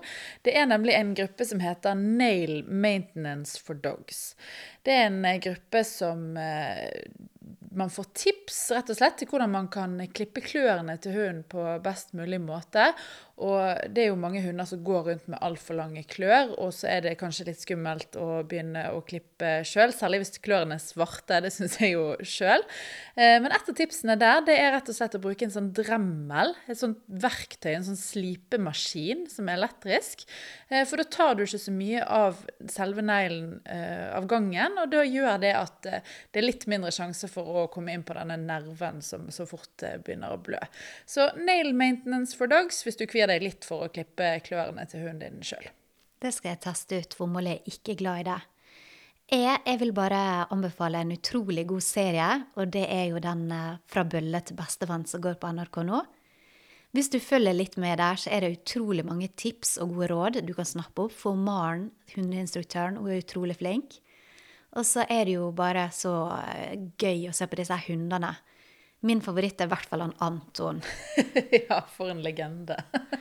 [0.47, 4.37] Det er nemlig en gruppe som heter Nail Maintenance for Dogs.
[4.87, 6.29] Det er en gruppe som
[7.79, 11.65] man får tips rett og slett til hvordan man kan klippe klørne til hunden på
[11.85, 12.93] best mulig måte.
[13.39, 16.89] Og det er jo mange hunder som går rundt med altfor lange klør, og så
[16.91, 21.39] er det kanskje litt skummelt å begynne å klippe sjøl, særlig hvis klørne er svarte.
[21.45, 22.65] Det syns jeg jo sjøl.
[23.15, 25.71] Eh, men et av tipsene der det er rett og slett å bruke en sånn
[25.77, 30.27] dremmel, et sånt verktøy, en sånn slipemaskin som er elektrisk.
[30.67, 32.43] Eh, for da tar du ikke så mye av
[32.75, 37.31] selve neglen eh, av gangen, og da gjør det at det er litt mindre sjanse
[37.31, 40.59] for å komme inn på denne nerven som så fort begynner å blø.
[41.07, 45.07] Så nail maintenance for dogs hvis du kvier deg litt for å klippe klørne til
[45.07, 45.69] hunden din sjøl.
[46.19, 48.39] Det skal jeg teste ut, Molly er ikke glad i det.
[49.29, 53.77] Jeg, jeg, vil bare anbefale en utrolig god serie, og det er jo den eh,
[53.85, 56.01] Fra bølle til bestevenn som går på NRK nå.
[56.97, 60.39] Hvis du følger litt med der, så er det utrolig mange tips og gode råd
[60.49, 61.13] du kan snappe opp.
[61.13, 63.99] For Maren, hundeinstruktøren, hun er utrolig flink.
[64.73, 68.33] Og så er det jo bare så eh, gøy å se på disse hundene.
[69.07, 70.81] Min favoritt er i hvert fall han Anton.
[71.69, 72.75] ja, for en legende.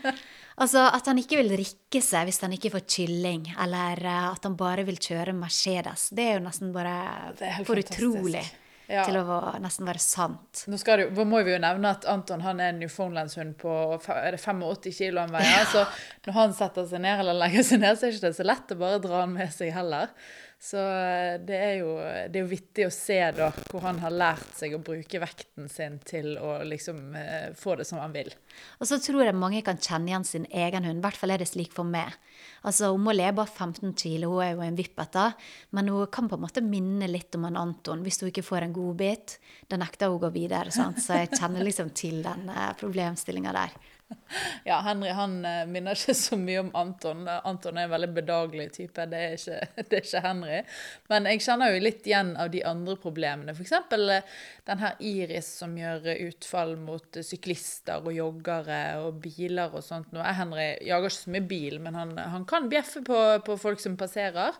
[0.61, 4.47] altså at han ikke vil rikke seg hvis han ikke får kylling, eller eh, at
[4.47, 6.09] han bare vil kjøre Mercedes.
[6.17, 6.95] Det er jo nesten bare
[7.67, 8.45] for utrolig.
[8.87, 9.01] Ja.
[9.03, 10.61] Til å nesten være sant.
[10.71, 13.71] Nå det, må vi jo nevne at Anton han er en newfoundlandshund på
[14.15, 15.57] er det 85 kilo han veier.
[15.59, 15.65] Ja.
[15.67, 18.47] Så når han setter seg ned eller legger seg ned, så er det ikke så
[18.47, 20.15] lett å bare dra han med seg heller.
[20.59, 24.13] Så eh, det er, jo, det er jo vittig å se da hvor han har
[24.13, 28.31] lært seg å bruke vekten sin til å liksom eh, få det som han vil.
[28.81, 30.97] Og så tror jeg mange kan kjenne igjen sin egen hund.
[30.97, 32.15] I hvert fall er det slik for meg.
[32.67, 35.27] Altså, Hun må le bare 15 kilo, hun er jo en vippete.
[35.71, 38.67] Men hun kan på en måte minne litt om en Anton hvis hun ikke får
[38.67, 39.37] en godbit.
[39.71, 40.73] Da nekter hun å gå videre.
[40.75, 40.99] Sant?
[41.03, 43.77] Så jeg kjenner liksom til den eh, problemstillinga der.
[44.63, 47.25] Ja, Henry han eh, minner ikke så mye om Anton.
[47.27, 49.05] Anton er en veldig bedagelig type.
[49.11, 50.59] Det er ikke, det er ikke Henry.
[51.11, 53.55] Men jeg kjenner jo litt igjen av de andre problemene.
[53.55, 53.73] F.eks.
[53.97, 60.11] Eh, den her Iris som gjør utfall mot syklister og joggere og biler og sånt.
[60.15, 63.57] Nå er Henry jager ikke så mye bil, men han, han kan bjeffe på, på
[63.61, 64.57] folk som passerer.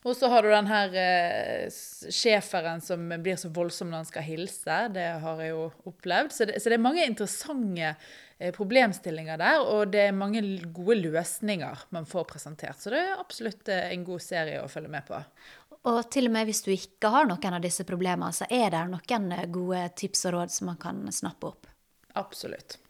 [0.00, 4.24] Og så har du den her eh, schæferen som blir så voldsom når han skal
[4.24, 4.78] hilse.
[4.94, 6.32] Det har jeg jo opplevd.
[6.32, 10.40] Så det, så det er mange interessante eh, problemstillinger der, og det er mange
[10.72, 12.80] gode løsninger man får presentert.
[12.80, 15.20] Så det er absolutt eh, en god serie å følge med på.
[15.90, 18.86] Og til og med hvis du ikke har noen av disse problemene, så er det
[18.88, 21.68] noen gode tips og råd som man kan snappe opp.
[22.20, 22.80] Absolutt.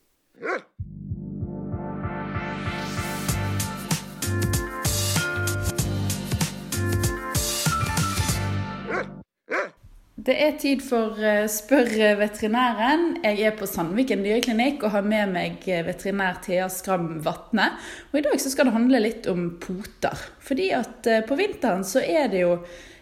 [10.20, 13.14] Det er tid for eh, Spør veterinæren.
[13.24, 17.70] Jeg er på Sandviken dyreklinikk og har med meg eh, veterinær Thea Skram Vatne.
[18.10, 20.26] Og I dag skal det handle litt om poter.
[20.44, 22.58] Fordi at eh, på vinteren så er det jo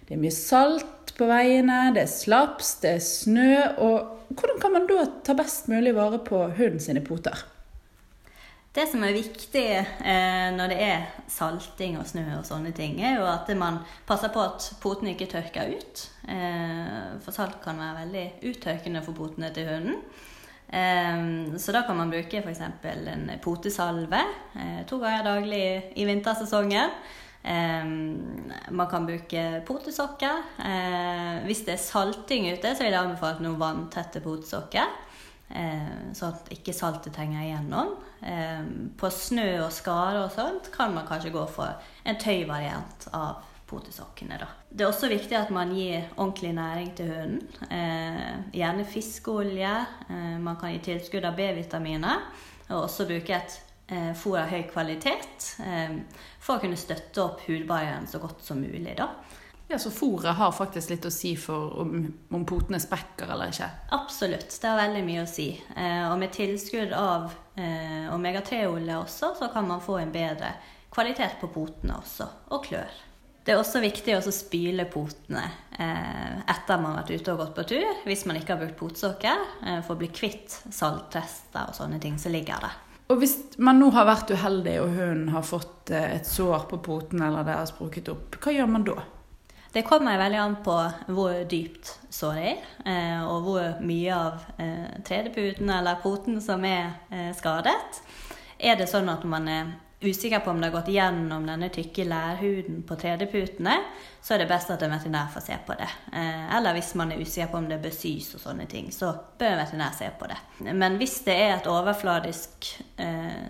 [0.06, 3.52] det er mye salt på veiene, det er slaps, det er snø.
[3.82, 7.42] Og hvordan kan man da ta best mulig vare på hunden sine poter?
[8.78, 13.16] Det som er viktig eh, når det er salting og snø og sånne ting, er
[13.16, 16.02] jo at man passer på at potene ikke tørker ut.
[16.30, 19.96] Eh, for salt kan være veldig uttørkende for potene til hunden.
[20.70, 21.24] Eh,
[21.58, 22.60] så da kan man bruke f.eks.
[22.62, 24.20] en potesalve
[24.54, 25.64] eh, to ganger daglig
[25.98, 26.94] i vintersesongen.
[27.42, 27.90] Eh,
[28.70, 30.44] man kan bruke potesokker.
[30.62, 34.94] Eh, hvis det er salting ute, så vil jeg anbefale noen vanntette potesokker.
[35.48, 37.96] Sånn at ikke saltet trenger igjennom.
[38.22, 38.64] Eh,
[38.98, 44.38] på snø og skader og sånt kan man kanskje gå for en tøyvariant av potesokkene.
[44.40, 44.48] Da.
[44.70, 47.42] Det er også viktig at man gir ordentlig næring til hunden.
[47.70, 49.74] Eh, gjerne fiskeolje.
[50.08, 52.24] Eh, man kan gi tilskudd av B-vitaminer.
[52.68, 55.52] Og også bruke et eh, fôr av høy kvalitet
[56.40, 58.96] for å kunne støtte opp hudbarrieren så godt som mulig.
[58.98, 59.12] da.
[59.68, 63.68] Ja, Så fôret har faktisk litt å si for om, om potene sprekker eller ikke?
[63.92, 65.50] Absolutt, det har veldig mye å si.
[65.76, 70.54] Eh, og med tilskudd av eh, omega-3-olje også, så kan man få en bedre
[70.88, 72.96] kvalitet på potene også, og klør.
[73.44, 75.44] Det er også viktig å spyle potene
[75.76, 78.80] eh, etter man har vært ute og gått på tur, hvis man ikke har brukt
[78.80, 82.80] potsokker, eh, for å bli kvitt saltrester og sånne ting som ligger der.
[83.08, 86.80] Og hvis man nå har vært uheldig og hunden har fått eh, et sår på
[86.84, 88.98] poten eller det har sprukket opp, hva gjør man da?
[89.78, 90.74] Det kommer veldig an på
[91.14, 96.96] hvor dypt såret er, eh, og hvor mye av tredeputen tredjeputen eller poten som er
[97.14, 98.00] eh, skadet.
[98.58, 99.70] Er det sånn at man er
[100.02, 103.78] usikker på om det har gått gjennom denne tykke lærhuden på tredjeputene,
[104.18, 105.90] så er det best at en veterinær får se på det.
[106.58, 109.54] Eller hvis man er usikker på om det bør sys og sånne ting, så bør
[109.54, 110.38] en veterinær se på det.
[110.74, 112.72] Men hvis det er et overfladisk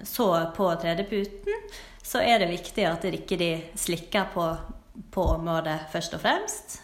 [0.09, 1.69] sår på tredjeputen,
[2.05, 4.53] så er det viktig at de ikke slikker på
[5.11, 6.79] på området først og fremst.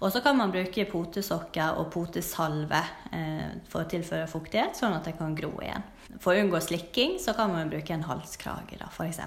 [0.00, 5.08] Og så kan man bruke potesokker og potesalve uh, for å tilføre fuktighet, sånn at
[5.08, 5.84] det kan gro igjen.
[6.22, 9.22] For å unngå slikking så kan man bruke en halskrage, da, f.eks.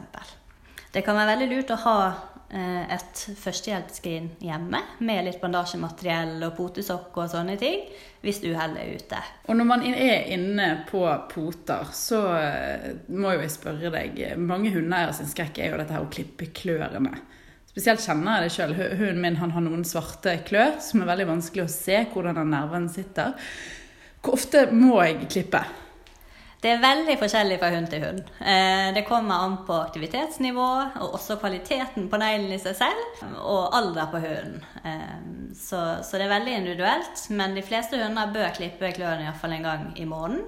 [0.89, 6.55] Det kan være veldig lurt å ha uh, et førstehjelpsskrin hjemme med litt bandasjemateriell og
[6.57, 7.83] potesokker og sånne ting,
[8.23, 9.19] hvis uhellet er ute.
[9.47, 14.73] Og når man er inne på poter, så uh, må jo jeg spørre deg Mange
[14.73, 17.17] hundeeiere sin skrekk er jo dette her å klippe klørne.
[17.69, 18.71] Spesielt kjenner jeg det sjøl.
[18.99, 22.89] Hunden min har noen svarte klør som er veldig vanskelig å se hvordan den nerven
[22.91, 23.37] sitter.
[24.23, 25.61] Hvor ofte må jeg klippe?
[26.59, 28.17] Det er veldig forskjellig fra hund til hund.
[28.43, 30.65] Eh, det kommer an på aktivitetsnivå
[30.99, 34.57] og også kvaliteten på neglen i seg selv, og alder på hunden.
[34.83, 35.21] Eh,
[35.55, 39.69] så, så, det er veldig individuelt, men de fleste hunder bør klippe klørne iallfall en
[39.69, 40.43] gang i måneden.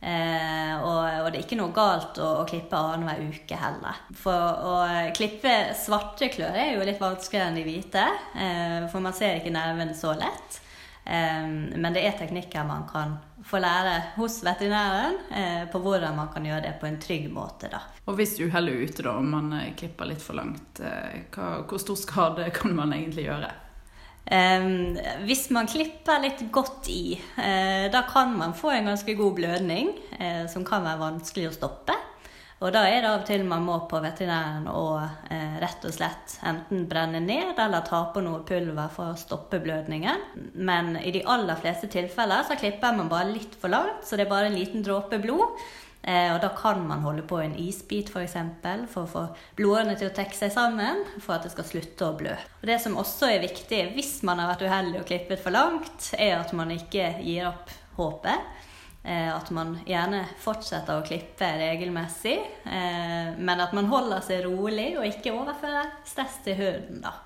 [0.00, 4.02] Eh, og, og, det er ikke noe galt å, å klippe annenhver uke heller.
[4.18, 4.74] For å
[5.16, 8.04] klippe svarte klør er jo litt vanskeligere enn de hvite,
[8.36, 10.60] eh, for man ser ikke nerven så lett.
[11.04, 16.32] Eh, men det er teknikker man kan få lære hos veterinæren eh, på hvordan man
[16.34, 17.70] kan gjøre det på en trygg måte.
[17.72, 17.82] Da.
[18.06, 21.62] Og hvis uhellet er ute, da, om man eh, klipper litt for langt, eh, hva,
[21.68, 23.52] hvor stor skade kan man egentlig gjøre?
[24.26, 29.92] Hvis man klipper litt godt i, uh, da kan man få en ganske god blødning
[30.18, 31.94] uh, som kan være vanskelig å stoppe.
[32.64, 35.92] Og da er det av og til man må på veterinæren og uh, rett og
[35.92, 40.24] slett enten brenne ned eller ta på noe pulver for å stoppe blødningen.
[40.56, 44.24] Men i de aller fleste tilfeller så klipper man bare litt for langt, så det
[44.24, 45.60] er bare en liten dråpe blod.
[46.06, 48.14] Eh, og da kan man holde på en isbit f.eks.
[48.14, 49.22] For, eksempel, for å få
[49.58, 52.36] blodårene til å trekke seg sammen for at det skal slutte å blø.
[52.60, 56.12] Og Det som også er viktig hvis man har vært uheldig og klippet for langt,
[56.14, 58.54] er at man ikke gir opp håpet.
[59.02, 62.38] Eh, at man gjerne fortsetter å klippe regelmessig,
[62.70, 67.02] eh, men at man holder seg rolig og ikke overfører stress til hunden.
[67.02, 67.16] da.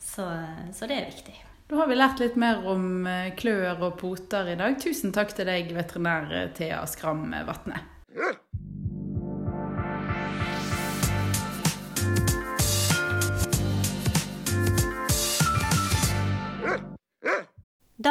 [0.00, 0.24] Så,
[0.72, 1.40] så det er viktig.
[1.68, 4.76] Da har vi lært litt mer om klør og poter i dag.
[4.80, 7.90] Tusen takk til deg, veterinær Thea Skram Vatne.
[8.14, 8.20] Da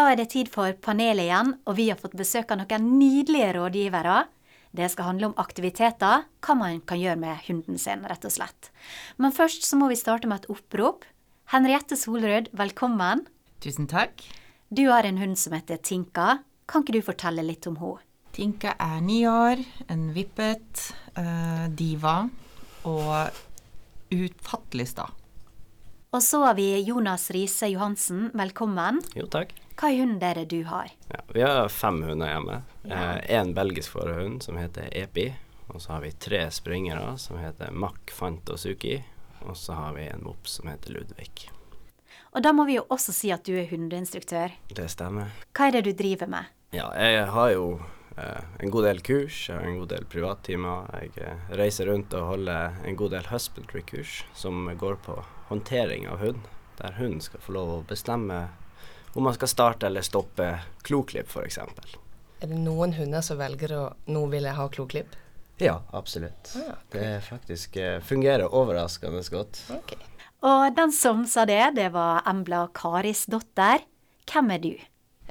[0.09, 4.27] er det tid for panelet igjen, og vi har fått besøk av noen nydelige rådgivere.
[4.75, 8.73] Det skal handle om aktiviteter, hva man kan gjøre med hunden sin, rett og slett.
[9.15, 11.07] Men først så må vi starte med et opprop.
[11.55, 13.23] Henriette Solrød, velkommen.
[13.63, 14.19] Tusen takk.
[14.67, 16.41] Du har en hund som heter Tinka.
[16.67, 18.03] Kan ikke du fortelle litt om henne?
[18.33, 20.79] Tinka er ni år, en vippet,
[21.13, 22.15] uh, diva
[22.89, 23.43] og
[24.09, 25.05] utfattelig sta.
[26.09, 29.03] Og så har vi Jonas Riise Johansen, velkommen.
[29.13, 29.53] Jo, takk.
[29.77, 30.89] Hva er det du har?
[31.13, 32.57] Ja, vi har fem hunder hjemme.
[32.81, 33.03] Ja.
[33.19, 35.29] Eh, en belgisk fårehund som heter Epi.
[35.67, 38.97] Og så har vi tre springere som heter Mack, Fant og Suki.
[39.45, 41.49] Og så har vi en mops som heter Ludvig.
[42.33, 44.53] Og da må vi jo også si at du er hundeinstruktør.
[44.73, 45.33] Det stemmer.
[45.53, 46.49] Hva er det du driver med?
[46.73, 47.67] Ja, jeg har jo
[48.15, 50.89] en god del kurs, jeg har en god del privattimer.
[51.01, 55.17] Jeg eh, reiser rundt og holder en god del husbandry-kurs som går på
[55.49, 56.45] håndtering av hund.
[56.79, 58.47] Der hunden skal få lov å bestemme
[59.13, 60.47] om man skal starte eller stoppe
[60.85, 61.59] kloklipp, f.eks.
[62.41, 65.19] Er det noen hunder som velger å nå vil jeg ha kloklipp?
[65.61, 66.55] Ja, absolutt.
[66.57, 66.97] Ah, okay.
[66.99, 69.61] Det faktisk eh, fungerer overraskende godt.
[69.69, 70.01] Okay.
[70.43, 73.85] Og den som sa det, det var Embla Karis datter.
[74.27, 74.73] Hvem er du?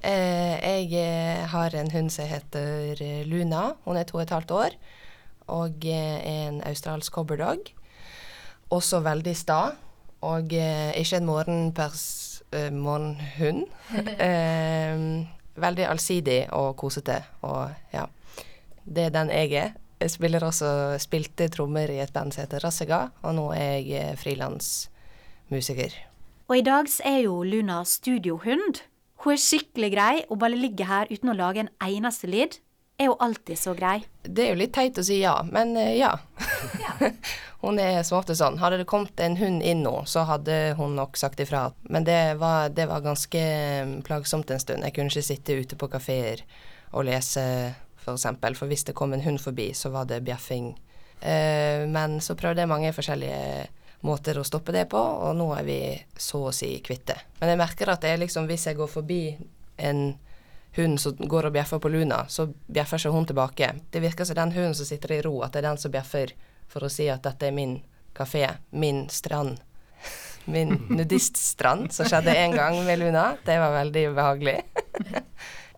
[0.02, 3.76] Eh, jeg eh, har en hund som heter eh, Luna.
[3.84, 4.74] Hun er to og et halvt år.
[5.54, 7.70] Og er en australsk cobberdog.
[8.74, 9.60] Også veldig sta.
[10.22, 12.04] Og ikke en morgenpers,
[12.70, 13.64] morgenhund.
[15.66, 17.18] veldig allsidig og kosete.
[17.42, 18.04] Og ja,
[18.84, 19.74] det er den jeg er.
[19.98, 24.18] Jeg spiller også spilte trommer i et band som heter Rassega, og nå er jeg
[24.22, 25.98] frilansmusiker.
[26.48, 28.82] Og i dag er jo Luna studiohund.
[29.22, 32.58] Hun er skikkelig grei, og bare ligger her uten å lage en eneste lyd.
[32.98, 34.00] Er hun alltid så grei?
[34.22, 36.10] Det er jo litt teit å si ja, men uh, ja.
[37.62, 38.58] hun er som ofte sånn.
[38.60, 41.68] Hadde det kommet en hund inn nå, så hadde hun nok sagt ifra.
[41.86, 43.42] Men det var, det var ganske
[43.88, 44.86] mm, plagsomt en stund.
[44.86, 46.42] Jeg kunne ikke sitte ute på kafeer
[46.92, 47.44] og lese,
[48.02, 48.58] for eksempel.
[48.58, 50.72] For hvis det kom en hund forbi, så var det bjeffing.
[51.22, 53.70] Uh, men så prøvde jeg mange forskjellige
[54.02, 55.78] måter å stoppe det på, og nå er vi
[56.18, 57.14] så å si kvitte.
[57.40, 59.22] Men jeg merker at det er liksom hvis jeg går forbi
[59.82, 60.02] en
[60.76, 63.72] hund som går og bjeffer på Luna, så bjeffer ikke hun tilbake.
[63.90, 66.34] Det virker som den hunden som sitter i ro, at det er den som bjeffer
[66.72, 67.78] for å si at dette er min
[68.16, 69.60] kafé, min strand.
[70.50, 73.36] Min nudiststrand, som skjedde en gang med Luna.
[73.46, 74.60] Det var veldig ubehagelig.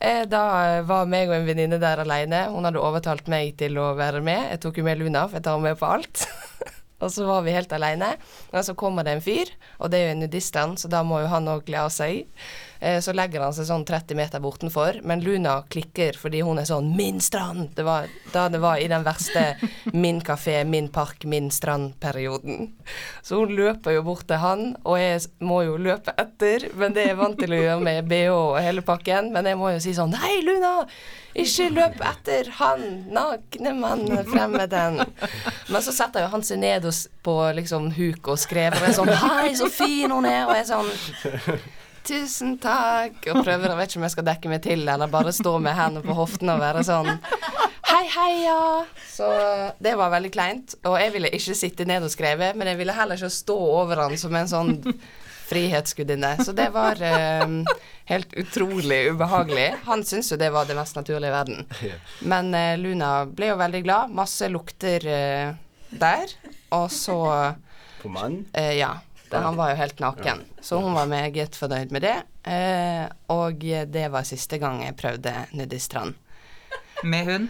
[0.04, 2.42] Eh, da var meg og en venninne der alene.
[2.52, 4.50] Hun hadde overtalt meg til å være med.
[4.50, 6.26] Jeg tok jo med Luna, for jeg tar med på alt.
[7.02, 8.14] Og så var vi helt aleine.
[8.52, 11.20] Og så kommer det en fyr, og det er jo en nudiststrand, så da må
[11.24, 12.28] jo han òg kle av seg.
[12.85, 16.66] Eh, så legger han seg sånn 30 meter bortenfor, men Luna klikker fordi hun er
[16.68, 19.57] sånn 'Min strand!' Det var da det var i den verste
[19.92, 22.75] 'min kafé, min park, min strand'-perioden.
[23.23, 27.05] Så hun løper jo bort til han, og jeg må jo løpe etter, men det
[27.05, 29.33] er jeg vant til å gjøre med bh og hele pakken.
[29.33, 30.85] Men jeg må jo si sånn 'Hei, Luna!
[31.35, 35.01] Ikke løp etter han nakne mann, fremmeden'.
[35.73, 36.85] Men så setter jo han seg ned
[37.23, 40.68] på liksom huk og skrev og er sånn 'Hei, så fin hun er', og jeg
[40.68, 43.17] er sånn Tusen takk.
[43.33, 45.77] Og prøver, jeg vet ikke om jeg skal dekke meg til, eller bare stå med
[45.79, 47.12] hendene på hoftene og være sånn
[47.85, 48.85] Hei, heia.
[49.07, 49.27] Så
[49.79, 50.75] det var veldig kleint.
[50.88, 54.03] Og jeg ville ikke sitte ned og skrive, men jeg ville heller ikke stå over
[54.03, 54.73] han som en sånn
[55.45, 56.33] frihetsgudinne.
[56.45, 56.99] Så det var
[57.45, 57.61] um,
[58.11, 59.69] helt utrolig ubehagelig.
[59.87, 61.64] Han syntes jo det var det mest naturlige i verden.
[62.33, 64.14] Men uh, Luna ble jo veldig glad.
[64.17, 65.55] Masse lukter uh,
[65.95, 66.37] der.
[66.75, 67.19] Og så
[68.03, 68.43] På mann?
[68.57, 68.97] Uh, ja.
[69.32, 72.16] Han var jo helt naken, så hun var meget fornøyd med det.
[72.50, 76.14] Eh, og det var siste gang jeg prøvde nudiststrand.
[77.02, 77.48] Med hund?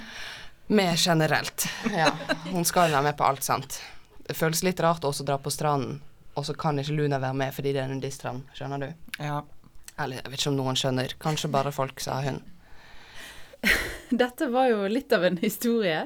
[0.67, 2.09] Med generelt, ja.
[2.49, 3.81] Hun skal jo være med på alt, sant.
[4.25, 5.99] Det føles litt rart også å dra på stranden,
[6.35, 8.89] og så kan ikke Luna være med fordi det er nudiststrand, skjønner du?
[9.21, 9.43] Ja.
[10.01, 12.41] Eller jeg vet ikke om noen skjønner, kanskje bare folk sa hund.
[14.23, 16.01] Dette var jo litt av en historie.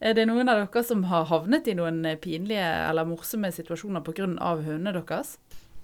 [0.00, 4.26] Er det noen av dere som har havnet i noen pinlige eller morsomme situasjoner pga.
[4.26, 5.36] hundene deres?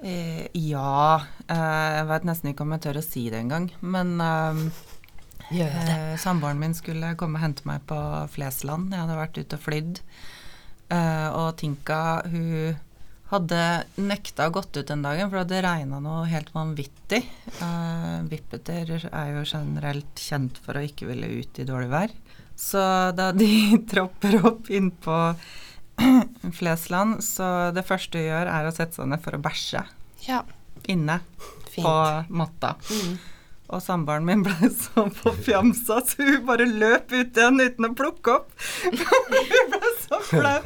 [0.02, 1.20] Eh, ja.
[1.46, 3.70] Eh, jeg vet nesten ikke om jeg tør å si det engang.
[3.80, 4.62] Men eh,
[5.60, 7.98] eh, samboeren min skulle komme og hente meg på
[8.32, 8.92] Flesland.
[8.92, 10.04] Jeg hadde vært ute og flydd.
[10.90, 12.78] Eh, og Tinka, hun
[13.30, 13.60] hadde
[14.02, 17.22] nekta gått ut den dagen, for det hadde regna noe helt vanvittig.
[17.60, 22.14] Uh, vippeter er jo generelt kjent for å ikke ville ut i dårlig vær.
[22.60, 22.82] Så
[23.16, 23.50] da de
[23.90, 25.18] tropper opp inn på
[26.58, 29.84] Flesland, så det første hun gjør, er å sette seg ned for å bæsje.
[30.26, 30.42] Ja.
[30.90, 31.20] Inne
[31.70, 31.84] Fint.
[31.84, 31.94] på
[32.34, 32.74] matta.
[32.90, 33.18] Mm.
[33.70, 38.40] Og samboeren min ble så forfjamsa, så hun bare løp ut igjen uten å plukke
[38.40, 38.54] opp.
[38.84, 40.58] hun ble så flau.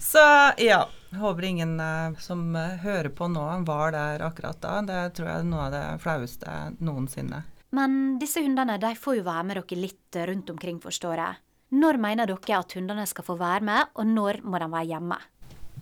[0.00, 0.24] Så
[0.58, 0.88] ja.
[1.10, 4.76] Jeg håper ingen uh, som uh, hører på nå, var der akkurat da.
[4.86, 7.42] Det tror jeg er noe av det flaueste noensinne.
[7.74, 11.42] Men disse hundene de får jo være med dere litt rundt omkring, forstår jeg.
[11.70, 15.18] Når mener dere at hundene skal få være med, og når må de være hjemme?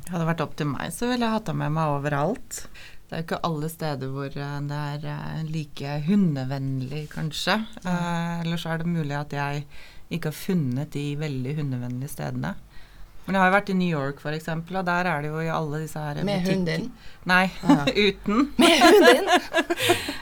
[0.08, 2.62] Hadde det vært opp til meg, så ville jeg hatt dem med meg overalt.
[3.08, 7.54] Det er jo ikke alle steder hvor eh, det er eh, like hundevennlig, kanskje.
[7.80, 9.64] Eh, Eller så er det mulig at jeg
[10.12, 12.52] ikke har funnet de veldig hundevennlige stedene.
[13.28, 15.42] Men jeg har jo vært i New York, for eksempel, og der er det jo
[15.44, 16.86] i alle disse her Med butikk- hunden din?
[17.28, 17.84] Nei, Ja.
[18.08, 18.46] uten.
[18.58, 19.28] Med hunden?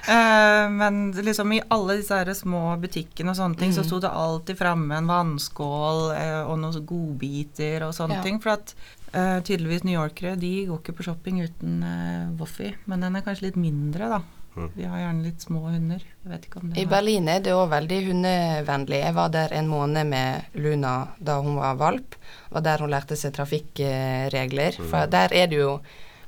[0.06, 3.86] Eh, men liksom i alle disse her små butikkene og sånne ting, så Mm.
[3.88, 8.22] sto det alltid framme en vannskål uh, og noen godbiter og sånne Ja.
[8.22, 8.38] ting.
[8.40, 8.74] For at
[9.14, 12.74] uh, tydeligvis newyorkere de går ikke på shopping uten uh, Woffy.
[12.86, 14.20] Men den er kanskje litt mindre, da.
[14.56, 14.70] Mm.
[14.74, 16.00] De har gjerne litt små hunder.
[16.24, 19.00] Jeg vet ikke om det I er- Berlin er det òg veldig hundevennlig.
[19.02, 22.16] Jeg var der en måned med Luna da hun var valp.
[22.52, 24.78] Og der hun lærte seg trafikkregler.
[24.90, 25.80] For der er det jo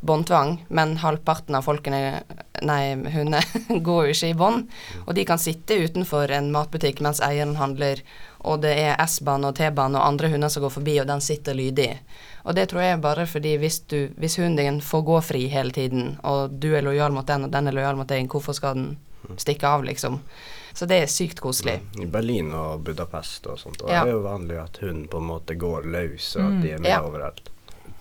[0.05, 2.21] båndtvang, men halvparten av folkene,
[2.63, 3.41] nei, hundene,
[3.89, 4.69] går jo ikke i bånd.
[5.07, 8.03] Og de kan sitte utenfor en matbutikk mens eieren handler,
[8.45, 11.55] og det er S-bane og T-bane og andre hunder som går forbi, og den sitter
[11.55, 11.99] lydig.
[12.45, 15.71] Og det tror jeg bare fordi hvis, du, hvis hunden din får gå fri hele
[15.71, 18.75] tiden, og du er lojal mot den, og den er lojal mot deg, hvorfor skal
[18.75, 18.97] den
[19.37, 20.21] stikke av, liksom?
[20.75, 21.81] Så det er sykt koselig.
[22.01, 24.05] I Berlin og Budapest og sånt, og Ja.
[24.05, 26.57] det er jo vanlig at hunden på en måte går løs, og Mm.
[26.57, 27.01] at de er med Ja.
[27.03, 27.41] overalt.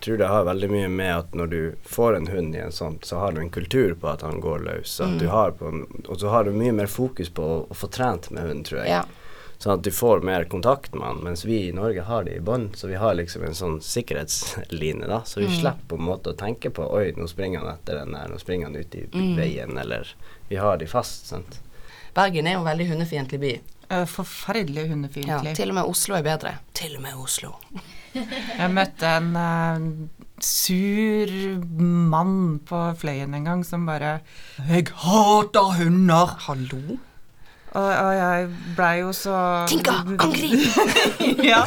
[0.00, 2.98] tror det har veldig mye med at når du får en hund i en sånn,
[3.02, 5.18] så har du en kultur på at han går løs, Mm.
[5.18, 7.90] du har på en, og så har du mye mer fokus på å, å få
[7.90, 8.88] trent med hunden, tror jeg.
[8.88, 9.02] Ja.
[9.58, 12.40] Sånn at du får mer kontakt med han, mens vi i Norge har det i
[12.40, 15.22] bånd, så vi har liksom en sånn sikkerhetsline, da.
[15.26, 15.56] Så vi Mm.
[15.60, 18.38] slipper på en måte å tenke på oi, nå springer han etter den der, nå
[18.38, 19.36] springer han ut i Mm.
[19.36, 20.06] veien, eller
[20.48, 21.58] Vi har de fast, sant.
[22.14, 23.60] Bergen er jo en veldig hundefiendtlig by.
[24.06, 25.44] Forferdelig hundefiendtlig.
[25.50, 26.54] Ja, til og med Oslo er bedre.
[26.74, 27.54] Til og med Oslo.
[28.14, 30.08] Jeg møtte en uh,
[30.40, 31.28] sur
[31.78, 34.20] mann på Fløyen en gang som bare
[34.68, 36.98] 'Jeg hater hunder!' Hallo?
[37.76, 39.36] Og, og jeg blei jo så
[39.68, 40.56] Tinka, Angri!
[41.50, 41.60] ja.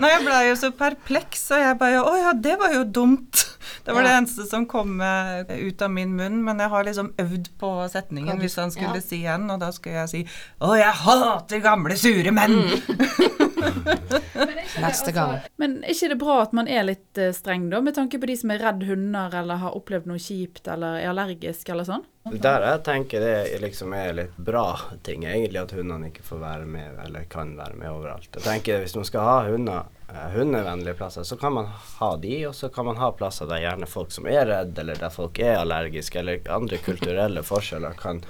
[0.00, 3.44] Nei, jeg blei jo så perpleks, og jeg bare 'Å ja, det var jo dumt'.
[3.84, 7.12] Det var det eneste som kom eh, ut av min munn, men jeg har liksom
[7.20, 9.04] øvd på setningen hvis han skulle ja.
[9.04, 10.22] si en, og da skulle jeg si
[10.60, 13.40] 'Å, jeg hater gamle, sure menn'.
[14.80, 15.38] Neste gang.
[15.56, 18.28] Men er ikke det bra at man er litt eh, streng, da, med tanke på
[18.28, 22.04] de som er redd hunder eller har opplevd noe kjipt eller er allergisk eller sånn?
[22.24, 26.68] Der jeg tenker det liksom er litt bra ting, egentlig at hundene ikke får være
[26.68, 28.30] med, eller kan være med overalt.
[28.32, 32.32] Jeg tenker Hvis man skal ha hunder, eh, hundevennlige plasser, så kan man ha de,
[32.48, 35.38] og så kan man ha plasser der gjerne folk som er redde, eller der folk
[35.38, 38.24] er allergiske, eller andre kulturelle forskjeller kan,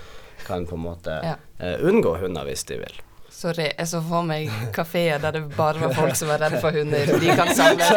[0.47, 1.37] kan på en måte Ja.
[1.62, 3.03] uh, unngå hunder hvis de vil.
[3.35, 6.70] Sorry, jeg så for meg kafeer der det bare var folk som var redde for
[6.76, 7.11] hunder.
[7.24, 7.89] De kan samle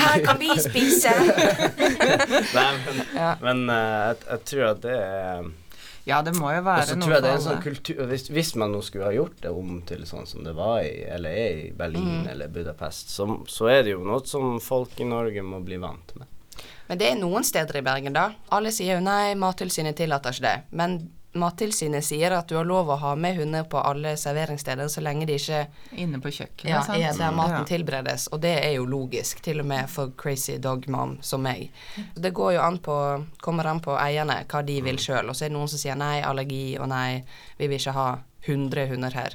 [0.00, 1.12] Her kan vi spise!
[2.56, 3.32] Nei, men, Ja.
[3.42, 5.48] men eh, jeg, jeg tror at det er
[6.08, 8.26] Ja, det må jo være så noe tror jeg det er en sånn kultur hvis,
[8.32, 11.36] hvis man nå skulle ha gjort det om til sånn som det var i, eller
[11.36, 12.30] er i Berlin Mm.
[12.32, 16.14] eller Budapest, så, så er det jo noe som folk i Norge må bli vant
[16.16, 16.26] med.
[16.88, 18.30] Men det er noen steder i Bergen, da.
[18.56, 20.54] Alle sier jo nei, Mattilsynet tillater ikke det.
[20.80, 20.94] Men
[21.38, 25.26] Mattilsynet sier at du har lov å ha med hunder på alle serveringssteder så lenge
[25.28, 25.60] de ikke
[25.98, 26.98] Inne på kjøkkenet, ja, sant?
[27.02, 27.64] er der maten Ja.
[27.64, 28.28] tilberedes.
[28.32, 31.70] Og det er jo logisk, til og med for crazy dog mom som meg.
[32.14, 32.98] Det går jo an på,
[33.42, 35.28] kommer an på eierne hva de vil sjøl.
[35.28, 37.22] Og så er det noen som sier nei, allergi, og nei,
[37.58, 38.08] vi vil ikke ha
[38.46, 39.34] 100 hunder her.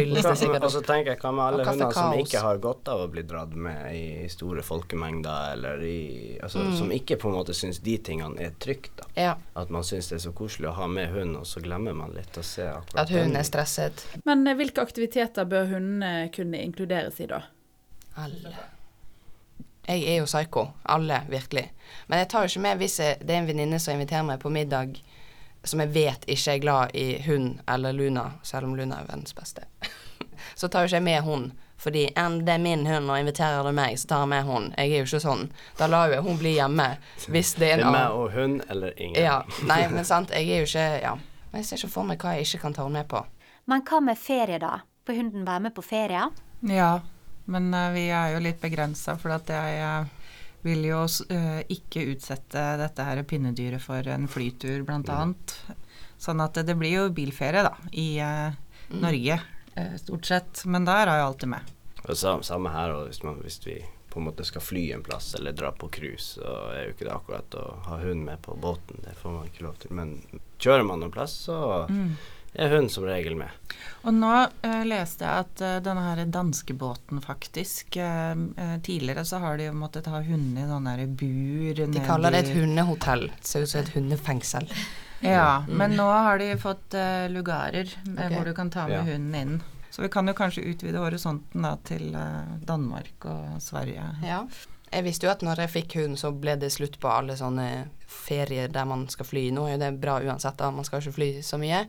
[0.00, 2.88] Fylles det sikkert Og så tenker jeg hva med alle hundene som ikke har godt
[2.92, 6.74] av å bli dratt med i store folkemengder, eller i Altså Mm.
[6.78, 9.04] som ikke på en måte syns de tingene er trygt, da.
[9.16, 9.36] Ja.
[9.56, 12.12] At man syns det er så koselig å ha med hund, og så glemmer man
[12.16, 14.04] litt å se akkurat At hunden er stresset.
[14.24, 17.42] Men eh, hvilke aktiviteter bør hundene kunne inkluderes i, da?
[18.16, 18.54] Alle.
[19.88, 20.68] Jeg er jo psyko.
[20.84, 21.70] Alle, virkelig.
[22.08, 24.38] Men jeg tar jo ikke med hvis jeg, det er en venninne som inviterer meg
[24.42, 25.00] på middag
[25.64, 29.34] som jeg vet ikke er glad i hund eller Luna, selv om Luna er verdens
[29.36, 29.66] beste.
[30.54, 31.50] så tar jo ikke jeg med hun.
[31.80, 34.66] Fordi enn det er min hund, og inviterer du meg, så tar jeg med hun.
[34.76, 35.46] Jeg er jo ikke sånn.
[35.78, 36.88] Da lar jo jeg hun bli hjemme
[37.32, 39.16] hvis det Det er en meg annen og hund eller ingen.
[39.22, 39.38] Ja.
[39.70, 41.16] Nei, men sant, jeg er jo ikke Ja.
[41.50, 43.24] Men jeg ser ikke for meg hva jeg ikke kan ta henne med på.
[43.66, 44.84] Men hva med ferie, da?
[45.08, 46.28] Får hunden være med på ferie?
[46.68, 46.92] Ja,
[47.50, 50.19] men uh, vi er jo litt begrensa, for at jeg eh,
[50.62, 55.54] vil jo eh, ikke utsette dette her pinnedyret for en flytur, annet.
[56.20, 58.50] Sånn at det blir jo bilferie, da, i eh,
[58.90, 59.00] Mm.
[59.04, 59.36] Norge,
[59.78, 60.64] eh, stort sett.
[60.66, 61.60] Men der er jo alltid med.
[62.08, 63.76] Og sam- samme her, og hvis, man, hvis vi
[64.10, 67.06] på en måte skal fly en plass eller dra på cruise, så er jo ikke
[67.06, 68.98] det akkurat å ha hund med på båten.
[69.04, 69.92] Det får man ikke lov til.
[69.94, 70.16] Men
[70.58, 72.16] kjører man noen plass, så Mm.
[72.54, 73.48] Er hun som regel med.
[74.04, 74.30] Og nå
[74.64, 79.66] eh, leste jeg at eh, denne her danskebåten faktisk eh, eh, Tidligere så har de
[79.68, 83.28] jo måttet ha hunder i sånne her bur De kaller det et hundehotell.
[83.44, 84.66] Ser ut som et hundefengsel.
[85.20, 85.76] Ja, Mm.
[85.76, 88.32] men nå har de fått eh, lugarer eh, Ok.
[88.32, 89.02] hvor du kan ta med Ja.
[89.12, 89.62] hunden inn.
[89.90, 94.06] Så vi kan jo kanskje utvide horisonten da til eh, Danmark og Sverige.
[94.24, 94.46] Ja.
[94.90, 97.66] Jeg visste jo at når jeg fikk hund, så ble det slutt på alle sånne
[98.10, 99.50] ferier der man skal fly.
[99.52, 101.84] Nå er jo det bra uansett, da, man skal ikke fly så mye.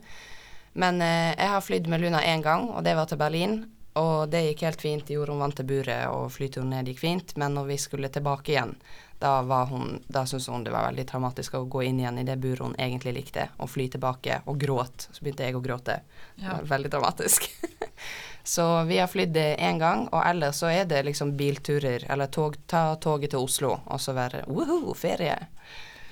[0.72, 3.62] Men eh, jeg har flydd med Luna én gang, og det var til Berlin.
[4.00, 5.10] Og det gikk helt fint.
[5.12, 7.34] Jorunn vant til buret, og flyturen ned gikk fint.
[7.36, 8.72] Men når vi skulle tilbake igjen,
[9.20, 12.26] da, var hun, da syntes hun det var veldig traumatisk å gå inn igjen i
[12.26, 15.12] det buret hun egentlig likte, og fly tilbake, og gråte.
[15.12, 16.00] Så begynte jeg å gråte.
[16.40, 17.46] Det var veldig dramatisk.
[18.54, 22.56] så vi har flydd én gang, og ellers så er det liksom bilturer, eller tog,
[22.66, 25.36] ta toget til Oslo, og så være woho, ferie.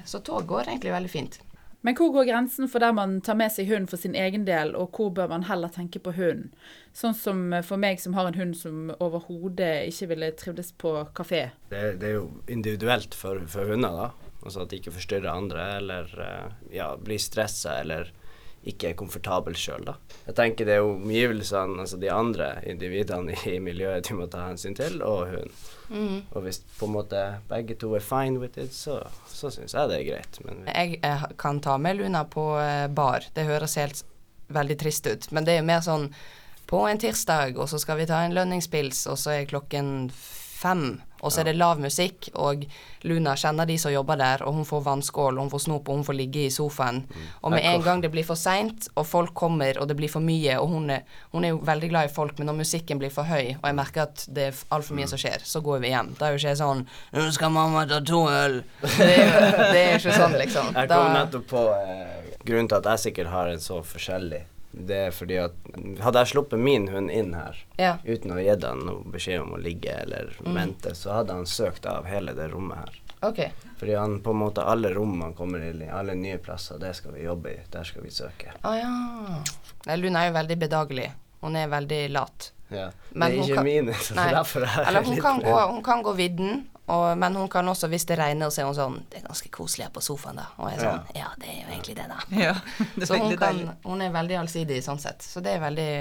[0.04, 1.40] Så tog går egentlig veldig fint.
[1.80, 4.74] Men hvor går grensen for der man tar med seg hund for sin egen del,
[4.76, 6.50] og hvor bør man heller tenke på hunden?
[6.92, 11.46] Sånn som for meg som har en hund som overhodet ikke ville trivdes på kafé.
[11.72, 14.34] Det, det er jo individuelt for, for hunder, da.
[14.40, 18.12] Altså at de ikke forstyrrer andre, eller eh, ja, blir stressa, eller
[18.68, 19.94] ikke er komfortabel sjøl, da.
[20.26, 24.76] Jeg tenker det er omgivelsene, altså de andre individene i miljøet du må ta hensyn
[24.76, 25.54] til, og hun.
[25.90, 26.18] Mm.
[26.36, 29.90] Og hvis på en måte begge to er fine with it, så, så syns jeg
[29.90, 30.42] det er greit.
[30.44, 33.26] Men Jeg eh, kan ta med Luna på eh, bar.
[33.34, 34.04] Det høres helt
[34.50, 36.10] veldig trist ut, men det er jo mer sånn
[36.70, 41.00] på en tirsdag, og så skal vi ta en lønningspils, og så er klokken fem,
[41.20, 42.64] og så er det lav musikk, og
[43.08, 46.04] Luna kjenner de som jobber der, og hun får vannskål, hun får snop, og hun
[46.04, 47.02] får ligge i sofaen.
[47.42, 50.24] Og med en gang det blir for seint, og folk kommer, og det blir for
[50.24, 53.12] mye, og hun er, hun er jo veldig glad i folk, men når musikken blir
[53.14, 55.94] for høy, og jeg merker at det er altfor mye som skjer, så går vi
[55.94, 56.14] hjem.
[56.18, 58.62] Da er jo ikke jeg sånn 'Nå skal mamma ta to øl'.
[59.00, 60.72] Det er jo det er ikke sånn, liksom.
[60.74, 64.42] Jeg kom nettopp på eh, grunnen til at jeg sikkert har en så forskjellig.
[64.72, 65.52] Det er fordi at
[66.00, 67.96] hadde jeg sluppet min hund inn her Ja.
[68.04, 70.52] uten å ha gitt han noe beskjed om å ligge eller Mm.
[70.54, 73.00] mente, så hadde han søkt av hele det rommet her.
[73.22, 73.50] Okay.
[73.78, 77.12] Fordi han på en måte alle rom han kommer i, alle nye plasser, det skal
[77.12, 77.58] vi jobbe i.
[77.70, 78.52] Der skal vi søke.
[78.62, 79.96] Ah, ja.
[79.96, 81.10] Luna er jo veldig bedagelig.
[81.42, 82.50] Hun er veldig lat.
[82.70, 82.90] Ja.
[83.12, 84.30] Men det er ikke kan- mine, så Nei.
[84.32, 87.48] derfor er jeg Eller hun litt kan, gå, hun kan gå vidden, og, men hun
[87.52, 90.02] kan også, hvis det regner, så er hun sånn Det er ganske koselig her på
[90.04, 90.48] sofaen, da.
[90.58, 92.18] Og jeg er sånn Ja, det er jo egentlig det, da.
[92.46, 92.54] Ja,
[92.96, 95.22] det er så hun, kan, hun er veldig allsidig sånn sett.
[95.26, 95.92] Så det er veldig,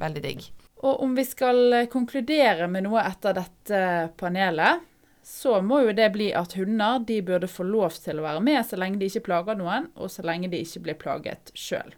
[0.00, 0.46] veldig digg.
[0.78, 3.80] Og om vi skal eh, konkludere med noe etter dette
[4.20, 4.84] panelet,
[5.28, 8.62] så må jo det bli at hunder de burde få lov til å være med
[8.64, 11.92] så lenge de ikke plager noen, og så lenge de ikke blir plaget sjøl.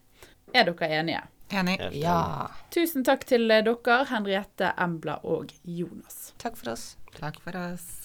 [0.50, 1.20] Er dere enige?
[1.50, 1.76] Enig.
[1.98, 2.48] Ja.
[2.74, 6.32] Tusen takk til eh, dere, Henriette, Embla og Jonas.
[6.42, 6.94] Takk for oss.
[7.18, 7.99] Takk for oss.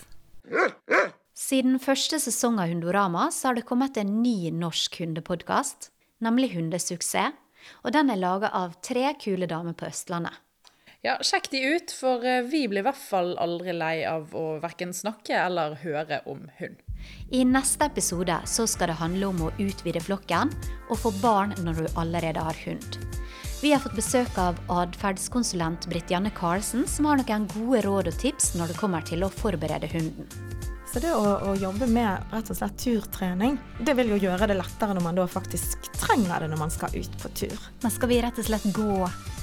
[1.36, 5.90] Siden første sesong av Hundorama så har det kommet en ny norsk hundepodkast,
[6.24, 7.36] nemlig Hundesuksess.
[7.82, 10.36] Og den er laga av tre kule damer på Østlandet.
[11.06, 14.56] Ja, sjekk de ut, for eh, vi blir i hvert fall aldri lei av å
[14.62, 16.80] verken snakke eller høre om hund.
[17.30, 20.54] I neste episode så skal det handle om å utvide flokken
[20.90, 22.98] og få barn når du allerede har hund.
[23.66, 28.18] Vi har fått besøk av atferdskonsulent Britt Janne Karlsen, som har noen gode råd og
[28.22, 30.28] tips når det kommer til å forberede hunden.
[30.92, 34.60] Så det å, å jobbe med rett og slett turtrening, det vil jo gjøre det
[34.60, 37.64] lettere når man da faktisk trenger det når man skal ut på tur.
[37.82, 39.00] Men skal vi rett og slett gå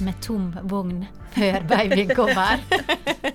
[0.07, 1.01] med tom vogn
[1.35, 2.63] før babyen kommer?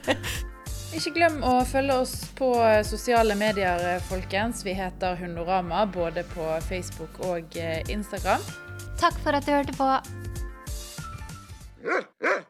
[0.96, 2.48] Ikke glem å følge oss på
[2.88, 4.64] sosiale medier, folkens.
[4.64, 8.48] Vi heter Hundorama både på Facebook og eh, Instagram.
[8.96, 9.92] Takk for at du hørte på.
[11.84, 12.02] Huh?
[12.22, 12.42] Huh?